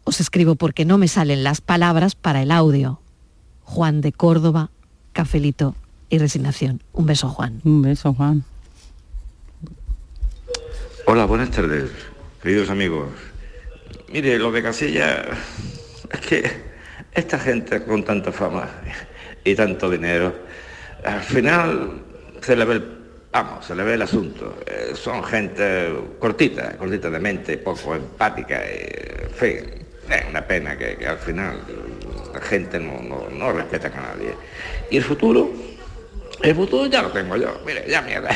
[0.05, 3.01] Os escribo porque no me salen las palabras para el audio.
[3.65, 4.71] Juan de Córdoba,
[5.13, 5.75] cafelito
[6.09, 6.83] y resignación.
[6.93, 7.61] Un beso, Juan.
[7.65, 8.45] Un beso, Juan.
[11.07, 11.91] Hola, buenas tardes,
[12.43, 13.09] queridos amigos.
[14.13, 15.25] Mire, lo de Casilla
[16.11, 16.51] es que
[17.13, 18.69] esta gente con tanta fama
[19.45, 20.35] y tanto dinero,
[21.05, 22.03] al final
[22.41, 22.85] se le ve el,
[23.33, 24.57] vamos, se le ve el asunto.
[24.67, 30.77] Eh, son gente cortita, cortita de mente, poco empática, y, en fin, es una pena
[30.79, 31.61] que, que al final
[32.35, 34.35] la gente no, no, no respeta a nadie.
[34.91, 35.51] Y el futuro,
[36.43, 38.31] el futuro ya lo tengo yo, mire, ya mierda.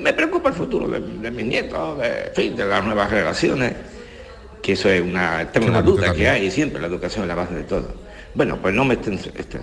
[0.00, 3.72] Me preocupa el futuro de, de mis nietos, de, en fin, de las nuevas generaciones,
[4.62, 7.54] que eso es una, una duda que hay, y siempre la educación es la base
[7.54, 8.05] de todo.
[8.36, 8.96] Bueno, pues no me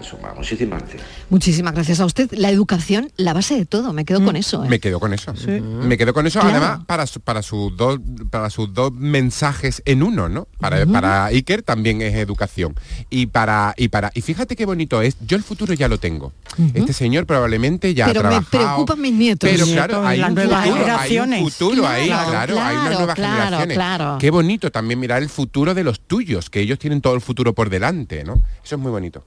[0.02, 0.36] sumando.
[0.38, 1.04] Muchísimas gracias.
[1.30, 2.32] Muchísimas gracias a usted.
[2.32, 3.94] La educación, la base de todo.
[3.94, 4.64] Me quedo con eso.
[4.66, 4.70] ¿eh?
[4.70, 5.34] Me quedo con eso.
[5.48, 6.58] Me quedo con eso, Claro.
[6.58, 8.00] además, para, su- para, sus dos,
[8.32, 10.48] para sus dos mensajes en uno, ¿no?
[10.60, 12.74] Para, para Iker también es educación.
[13.12, 14.12] Y para, y para.
[14.16, 16.34] Y fíjate qué bonito es, yo el futuro ya lo tengo.
[16.74, 18.50] Este señor probablemente ya Pero ha me trabajado.
[18.76, 19.50] preocupan mis nietos.
[19.50, 23.16] Pero Nietos, claro, hay un, futuro, hay un futuro ahí, Claro, claro, hay unas nuevas
[23.16, 23.78] claro, generaciones.
[23.78, 24.18] claro.
[24.20, 27.54] Qué bonito también mirar el futuro de los tuyos, que ellos tienen todo el futuro
[27.54, 28.42] por delante, ¿no?
[28.64, 29.24] Eso es muy bonito.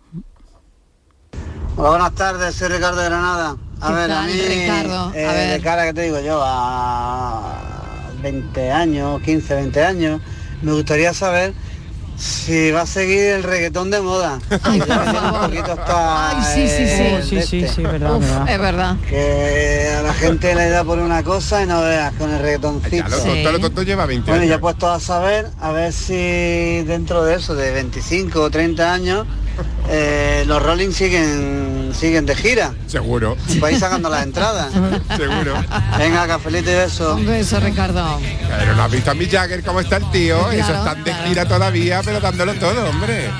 [1.76, 3.56] Hola, buenas tardes, soy Ricardo de Granada.
[3.80, 5.08] A ¿Qué ver, a tal, mí, Ricardo?
[5.08, 5.50] A eh, ver.
[5.58, 10.20] de cara que te digo yo, a 20 años, 15, 20 años,
[10.62, 11.52] me gustaría saber
[12.16, 14.38] si va a seguir el reggaetón de moda.
[14.62, 17.02] Ay, poquito hasta Ay, sí, sí, sí.
[17.02, 17.74] el Sí, sí, este.
[17.74, 18.50] sí, verdad, Uf, verdad.
[18.50, 18.96] es verdad.
[19.08, 22.96] Que a la gente le da por una cosa y no veas con el reggaetoncito.
[22.96, 26.82] Ya lo tonto, lo tonto lleva 20 Bueno, ya puesto a saber, a ver si
[26.84, 29.26] dentro de eso, de 25 o 30 años,
[29.88, 32.74] eh, los Rolling siguen siguen de gira.
[32.86, 33.36] Seguro.
[33.58, 34.72] Vais sacando las entradas.
[35.16, 35.54] Seguro.
[35.98, 37.14] Venga, cafelito y beso.
[37.14, 38.20] Un beso, Ricardo.
[38.58, 41.14] Pero no has visto a Mick Jagger cómo está el tío, Claro, eso están de
[41.14, 43.30] gira todavía, pero dándolo todo, hombre.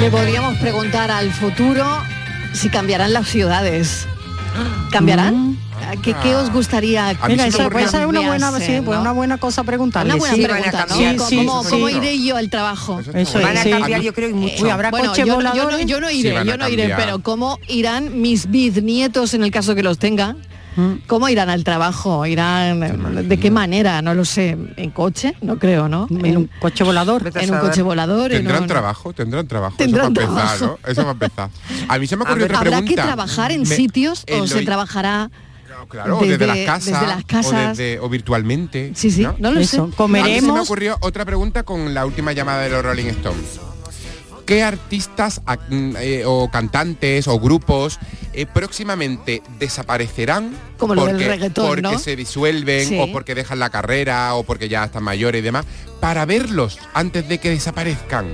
[0.00, 1.84] Le podríamos preguntar al futuro
[2.52, 4.06] si cambiarán las ciudades.
[4.90, 5.58] ¿Cambiarán?
[6.02, 9.02] ¿Qué, qué os gustaría que Mira, esa puede ser una buena, cambiase, sí, pues no?
[9.02, 10.12] una buena cosa preguntarle.
[10.12, 10.42] Una buena sí.
[10.42, 10.94] pregunta, ¿no?
[10.96, 11.70] Sí, ¿Cómo, sí, cómo- sí.
[11.70, 13.00] cómo iré yo al trabajo?
[13.14, 13.70] Eso Van a es, sí.
[13.70, 14.64] cambiar, yo creo, y mucho.
[14.64, 17.20] Uy, habrá Bueno, coches yo, no- yo no, yo no iré, yo no iré, pero
[17.20, 20.36] ¿cómo irán mis bisnietos en el caso que los tenga?
[21.06, 22.24] ¿Cómo irán al trabajo?
[22.26, 24.00] ¿Irán de qué manera?
[24.02, 24.56] No lo sé.
[24.76, 25.34] ¿En coche?
[25.40, 26.06] No creo, ¿no?
[26.10, 27.30] En un coche volador.
[27.34, 28.32] En un coche volador.
[28.32, 29.76] en Tendrán un- trabajo, tendrán trabajo.
[29.76, 30.78] Tendrán eso para empezar, trabajo.
[30.84, 30.90] ¿no?
[30.92, 31.50] Eso va a empezar.
[31.88, 32.88] A mí se me ocurrió otra ¿Habrá pregunta.
[33.02, 35.30] que trabajar en Me- sitios o se trabajará
[35.88, 37.52] Claro, o desde, las casas, desde las casas?
[37.52, 38.92] O, desde- o virtualmente.
[38.94, 39.96] Sí, sí, no lo Eso, sé.
[39.96, 40.30] comeremos.
[40.38, 43.60] A mí se me ocurrió otra pregunta con la última llamada de los Rolling Stones.
[44.44, 47.98] ¿Qué artistas mm, eh, o cantantes o grupos
[48.32, 51.98] eh, próximamente desaparecerán Como lo del porque, reggaetón, porque ¿no?
[51.98, 52.98] se disuelven Sí.
[53.00, 55.64] o porque dejan la carrera o porque ya están mayores y demás
[56.00, 58.26] para verlos antes de que desaparezcan?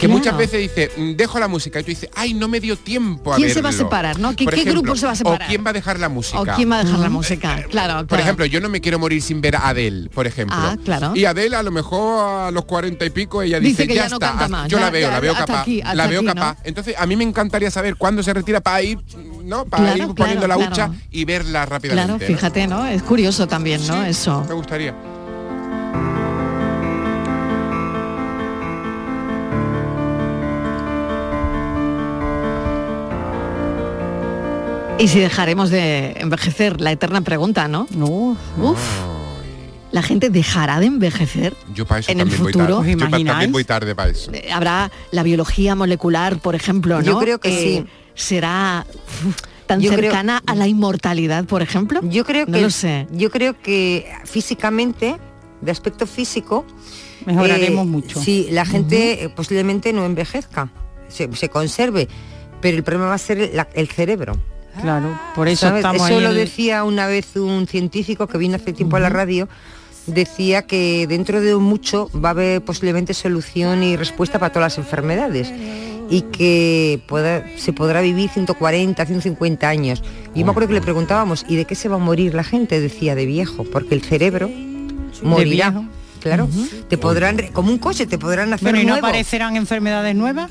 [0.00, 0.18] Que Claro.
[0.18, 3.34] muchas veces dice, "Mm, dejo la música y tú dices, ay, no me dio tiempo
[3.34, 3.86] a ¿Quién se va a verlo".
[3.86, 4.34] separar, no?
[4.34, 5.42] ¿Qué- grupo se va a separar?
[5.42, 6.40] ¿O quién va a dejar la música?
[6.40, 7.62] ¿O quién va a dejar la música?
[7.70, 10.56] Claro, Por ejemplo, yo no me quiero morir sin ver a Adele, por ejemplo.
[10.58, 11.12] Ah, claro.
[11.14, 14.04] Y Adele a lo mejor a los cuarenta y pico ella Dice dice, que ya,
[14.04, 16.06] ya no está, canta más, yo ya- la veo, ya- la veo capaz, aquí, la
[16.06, 16.34] veo aquí, ¿no?
[16.34, 16.56] capaz.
[16.64, 18.98] Entonces a mí me encantaría saber cuándo se retira para ir,
[19.44, 19.66] ¿no?
[19.66, 22.16] Para ir poniendo la hucha y verla rápidamente.
[22.24, 22.86] Claro, fíjate, ¿no?
[22.86, 24.02] Es curioso también, ¿no?
[24.04, 24.44] Eso.
[24.48, 24.94] Me gustaría.
[35.00, 37.86] Y si dejaremos de envejecer, la eterna pregunta, ¿no?
[37.90, 38.36] No.
[38.58, 38.78] Uf.
[39.92, 41.56] la gente dejará de envejecer.
[41.74, 43.24] Yo para eso En el también voy futuro, tarde.
[43.24, 44.30] también voy tarde para eso.
[44.32, 47.02] Eh, Habrá la biología molecular, por ejemplo, ¿no?
[47.04, 47.86] Yo creo que Eh, sí.
[48.14, 48.86] Será
[49.66, 52.00] tan Yo creo- cercana a la inmortalidad, por ejemplo.
[52.04, 53.06] Yo creo No que lo sé.
[53.10, 55.16] yo creo que físicamente,
[55.60, 56.64] de aspecto físico,
[57.26, 58.20] Mejoraremos eh, mucho.
[58.22, 60.70] Sí, la gente eh, posiblemente no envejezca,
[61.08, 62.08] se, se conserve,
[62.60, 64.36] pero el problema va a ser la- el cerebro.
[64.80, 65.78] Claro, por eso ¿Sabes?
[65.80, 66.22] estamos Eso ahí.
[66.24, 69.48] lo decía una vez un científico que vino hace tiempo a la radio,
[70.06, 74.78] decía que dentro de mucho va a haber posiblemente solución y respuesta para todas las
[74.84, 75.52] enfermedades
[76.08, 80.02] y que pueda- se podrá vivir 140, 150 años.
[80.34, 82.42] Y yo me acuerdo que le preguntábamos, ¿y de qué se va a morir la
[82.42, 82.80] gente?
[82.80, 84.50] Decía, de viejo, porque el cerebro
[85.22, 85.82] morirá.
[86.20, 86.48] Claro,
[86.88, 89.06] te podrán, como un coche, te podrán hacer Bueno, ¿y no nuevo.
[89.06, 90.50] aparecerán enfermedades nuevas?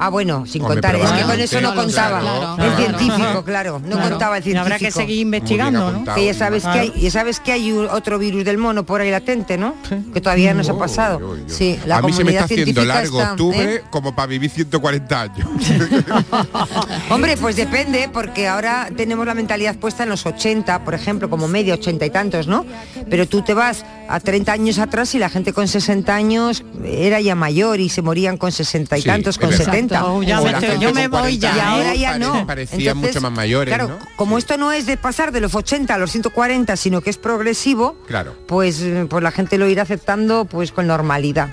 [0.00, 2.20] Ah, bueno, sin Hombre, contar, es que con eso no contaba.
[2.20, 2.76] claro, el claro.
[2.98, 4.10] científico, claro, no Claro.
[4.10, 4.64] contaba el Y científico.
[4.74, 6.14] habrá que seguir investigando, ¿no?
[6.14, 9.10] Que ya sabes que hay, ya sabes que hay otro virus del mono por ahí
[9.10, 9.74] latente, ¿no?
[10.14, 11.36] Que todavía no se ha pasado.
[11.46, 13.82] Sí, la a mí se me comunidad está haciendo científica largo está, octubre ¿eh?
[13.90, 15.48] como para vivir 140 años.
[17.10, 21.48] Hombre, pues depende, porque ahora tenemos la mentalidad puesta en los 80, por ejemplo, como
[21.48, 22.64] media, 80 y tantos, ¿no?
[23.10, 27.20] Pero tú te vas a 30 años atrás y la gente con 60 años era
[27.20, 29.64] ya mayor y se morían con 60 y Sí, tantos, con verdad.
[29.64, 30.04] 70.
[30.06, 31.98] Oh, ya me estoy- yo me voy 40 ya, Y ahora ¿eh?
[31.98, 32.46] ya Pare- no.
[32.46, 33.98] parecían mucho más mayores, Claro, ¿no?
[34.16, 37.16] como esto no es de pasar de los 80 a los 140, sino que es
[37.18, 38.34] progresivo, Claro.
[38.46, 41.48] pues, eh, pues la gente lo irá aceptando pues con normalidad.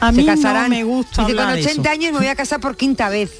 [0.00, 0.70] A Se mí no casarán.
[0.70, 1.90] me gusta Dice, con de 80 eso.
[1.90, 3.30] años me voy a casar por quinta vez.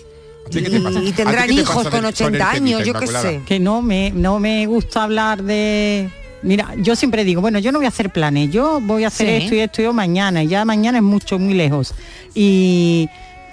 [0.51, 0.99] ¿qué te pasa?
[1.01, 3.41] Y, y ¿A tendrán te hijos con del- con el 80 años, yo qué sé.
[3.47, 6.11] Que no me, no me gusta hablar de...
[6.43, 9.27] Mira, yo siempre digo, bueno, yo no voy a hacer planes, yo voy a hacer
[9.29, 9.35] Sí.
[9.45, 11.95] esto y esto y yo mañana, y ya mañana es mucho, muy lejos.
[12.35, 13.09] Y,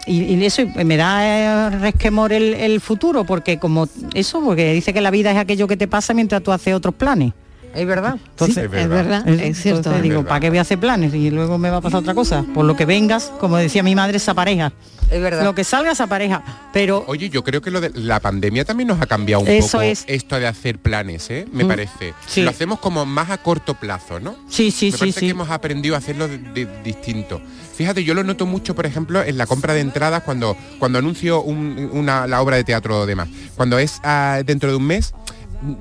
[0.05, 4.93] y, y eso me da eh, resquemor el, el futuro, porque como eso, porque dice
[4.93, 7.33] que la vida es aquello que te pasa mientras tú haces otros planes.
[7.77, 8.15] Es verdad.
[8.31, 9.77] Entonces, Sí, es verdad, es cierto.
[9.79, 11.13] entonces digo, ¿para qué voy a hacer planes?
[11.13, 12.43] Y luego me va a pasar otra cosa.
[12.53, 14.73] Por lo que vengas, como decía mi madre, esa pareja.
[15.11, 15.43] Es verdad.
[15.43, 16.43] Lo que salga esa pareja.
[16.73, 19.73] Pero Oye, yo creo que lo de la pandemia también nos ha cambiado un Eso
[19.77, 20.03] poco es.
[20.07, 21.47] esto de hacer planes, ¿eh?
[21.53, 22.13] Me Mm, parece.
[22.27, 22.41] sí.
[22.41, 24.35] Lo hacemos como más a corto plazo, ¿no?
[24.49, 25.25] sí, sí, Me sí, parece sí.
[25.27, 27.41] que hemos aprendido a hacerlo de- de- distinto.
[27.75, 31.41] Fíjate, yo lo noto mucho, por ejemplo, en la compra de entradas cuando, cuando anuncio
[31.41, 33.29] un- una, la obra de teatro o demás.
[33.55, 35.13] Cuando es ah, dentro de un mes,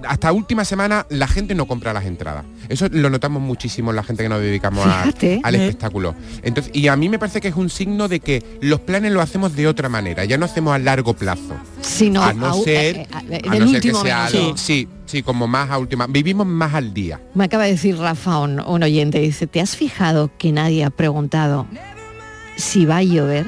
[0.09, 2.45] hasta última semana la gente no compra las entradas.
[2.69, 5.41] Eso lo notamos muchísimo en la gente que nos dedicamos a- Fíjate.
[5.43, 5.67] al Eh.
[5.67, 6.15] espectáculo.
[6.43, 9.21] Entonces, y a mí me parece que es un signo de que los planes lo
[9.21, 11.55] hacemos de otra manera, ya no hacemos a largo plazo.
[11.81, 14.39] Sino a no a- ser, eh, eh, a no ser que sea minuto.
[14.47, 16.07] algo- sí, sí, como más a última.
[16.07, 17.21] Vivimos más al día.
[17.35, 20.91] Me acaba de decir Rafa, un, un oyente, dice, ¿te has fijado que nadie ha
[20.91, 21.67] preguntado
[22.57, 23.47] si va a llover?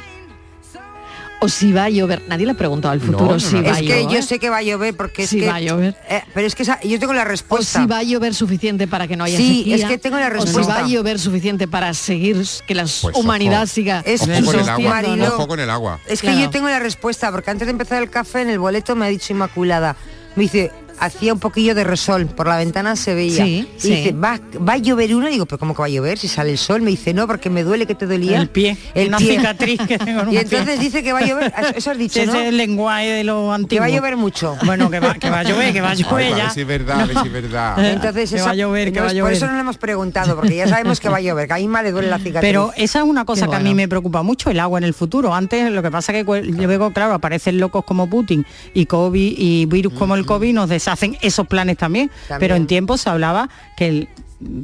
[1.41, 2.22] O si va a llover.
[2.26, 3.62] Nadie le ha preguntado al futuro no, si no.
[3.62, 5.55] va a Es que yo sé que va a llover porque es Si que va
[5.57, 5.97] a llover.
[6.09, 7.80] eh, pero es que esa- yo tengo la O respuesta.
[7.80, 10.26] si va a llover suficiente para que no haya Sí, sequía, es que tengo la
[10.26, 10.74] O si respuesta.
[10.74, 13.66] va a llover suficiente para seguir que la Pues, humanidad ojo.
[13.72, 14.91] siga Es Ojo con el agua.
[14.91, 15.16] Marilo.
[15.28, 15.34] ¿no?
[15.36, 16.01] Ojo con el agua.
[16.09, 16.41] Es que Claro.
[16.43, 19.09] yo tengo la respuesta, porque antes de empezar el café en el boleto me ha
[19.09, 19.95] dicho Inmaculada.
[20.34, 23.44] Me dice, hacía un poquillo de resol, por la ventana se veía.
[23.44, 23.90] Sí, y sí.
[23.94, 26.51] dice, ¿Va, va a llover una, digo, pero ¿cómo que va a llover si sale
[26.51, 26.82] el sol?
[26.82, 28.38] Me dice, no, porque me duele que te dolía.
[28.38, 29.36] El pie, El una pie.
[29.38, 30.78] cicatriz que tengo en un Y entonces pie.
[30.78, 32.38] dice que va a llover, eso has dicho, Ese ¿no?
[32.38, 33.68] es el lenguaje de los antiguos.
[33.68, 34.57] Que va a llover mucho.
[34.64, 36.49] Bueno, que va, que va a llover, que va a llover ya.
[36.55, 37.84] es verdad, es verdad.
[37.92, 39.32] Entonces, que esa- va a llover, que va a entonces, por llover.
[39.34, 41.82] eso no le hemos preguntado, porque ya sabemos que va a llover, que a Inma
[41.82, 42.40] le duele la cicatriz.
[42.40, 44.84] Pero esa es una cosa Qué que a mí me preocupa mucho, el agua en
[44.84, 45.34] el futuro.
[45.34, 48.44] Antes lo que pasa que luego, claro, aparecen locos como Putin
[48.74, 52.09] y COVID y virus como el COVID nos deshacen esos planes también.
[52.28, 52.41] También.
[52.41, 54.09] Pero en tiempo se hablaba que el-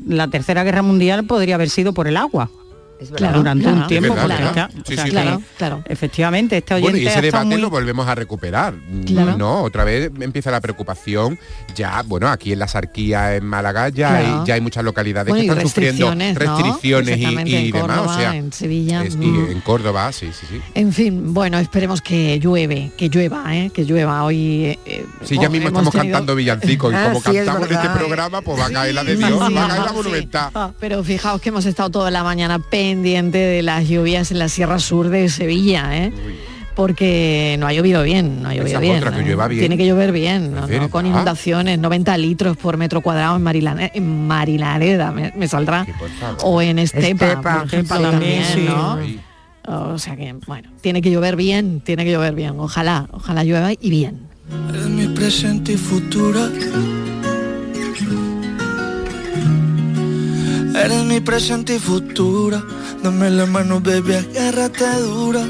[0.08, 2.50] la tercera guerra mundial podría haber sido por el agua.
[3.00, 3.16] Es verdad.
[3.28, 3.78] Claro, durante claro.
[3.80, 4.08] un tiempo.
[4.08, 4.70] Es verdad, ¿verdad?
[4.70, 5.82] está- Sí, o sea sí, que, Claro, claro.
[5.86, 8.74] Efectivamente, este oyente Bueno, y ese debate muy- lo volvemos a recuperar.
[9.06, 9.36] Claro.
[9.36, 11.38] No, otra vez empieza la preocupación.
[11.74, 14.40] Ya, bueno, aquí en la Sarquía, en Málaga, ya, Claro.
[14.40, 17.82] hay, ya hay muchas localidades Bueno, que están sufriendo restricciones, y- Exactamente, y, en demás.
[17.96, 19.50] Córdoba, o sea, en Sevilla, es- y mm.
[19.50, 20.60] en Córdoba, sí, sí, sí.
[20.74, 23.70] En fin, bueno, esperemos que llueve, que llueva, ¿eh?
[23.74, 24.64] que llueva hoy.
[24.66, 27.70] eh, eh, Sí, ya mismo estamos tenido- cantando villancicos y Ah, como sí, es cantamos
[27.70, 30.50] en este programa, pues va a caer la de Dios, va a caer la monumental.
[30.54, 32.58] Ah, Pero fijaos que hemos estado toda la mañana
[32.92, 36.12] pendiente de las lluvias en la Sierra Sur de Sevilla, ¿eh?
[36.74, 38.96] porque no ha llovido bien, no ha llovido Esa es bien.
[38.98, 39.24] otra, que ¿eh?
[39.24, 39.60] llueva bien.
[39.60, 40.54] Tiene que llover bien,
[40.90, 45.86] con inundaciones, 90 litros por metro cuadrado en, Marilane- en Marilareda, me, me saldrá,
[46.42, 48.64] o en Estepa, Estepa, por ejemplo, Estepa también, también, sí.
[48.68, 48.92] ¿no?
[48.94, 49.20] Ahí.
[49.66, 53.72] O sea que, bueno, tiene que llover bien, tiene que llover bien, ojalá, ojalá llueva
[53.72, 54.20] y bien.
[54.68, 56.50] Eres mi presente y futura.
[60.84, 62.62] Eres mi presente y futura.
[63.04, 65.44] Dame la mano, baby, agárrate dura.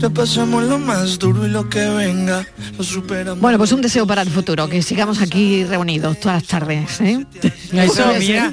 [0.00, 2.46] repasamos lo más duro y lo que venga,
[2.78, 3.40] lo superamos.
[3.40, 7.00] Bueno, pues un deseo para el futuro, que sigamos aquí reunidos todas las tardes.
[7.00, 7.26] ¿eh?
[7.72, 8.52] Eso, mira.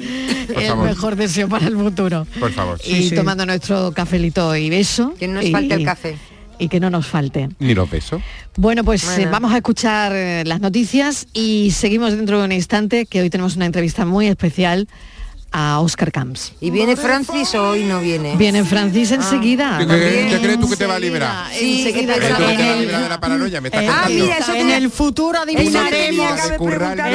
[0.56, 2.26] El mejor deseo para el futuro.
[2.40, 2.80] Por favor.
[2.84, 5.14] y tomando nuestro cafelito y beso.
[5.16, 6.16] Que no nos y- falte el café.
[6.58, 7.48] Y que no nos falte.
[7.60, 8.20] Ni lo peso.
[8.56, 9.22] Bueno, pues Bueno.
[9.22, 13.30] eh, vamos a escuchar eh, las noticias y seguimos dentro de un instante, que hoy
[13.30, 14.88] tenemos una entrevista muy especial
[15.52, 16.52] a Oscar Camps.
[16.60, 18.36] ¿Y viene Francis o hoy no viene?
[18.36, 19.78] Viene Francis enseguida.
[19.78, 21.46] ¿Qué, qué- qué crees tú que te va a liberar?
[21.52, 23.60] Sí, Enseguida que ¿Crees tú que te va a también- liberar de la paranoia?
[23.60, 24.24] Me estás Ah, contando.
[24.24, 26.40] mira, eso en el futuro adivinaremos.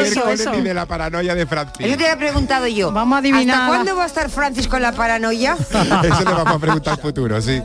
[0.06, 0.54] eso, eso.
[0.54, 1.86] ni de la paranoia de Francis.
[1.86, 2.92] Eso te había preguntado yo.
[2.92, 3.56] Vamos a adivinar.
[3.56, 5.54] ¿Hasta cuándo va a estar Francis con la paranoia?
[5.70, 5.84] Eso
[6.24, 7.62] le vamos a preguntar al futuro, sí.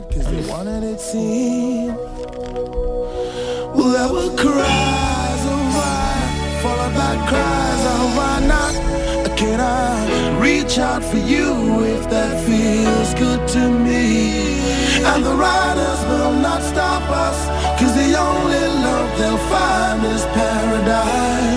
[9.41, 14.59] Can I reach out for you if that feels good to me?
[15.03, 17.39] And the riders will not stop us,
[17.79, 21.50] cause the only love they'll find is paradise.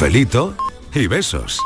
[0.00, 0.56] Cafelito
[0.94, 1.60] y besos.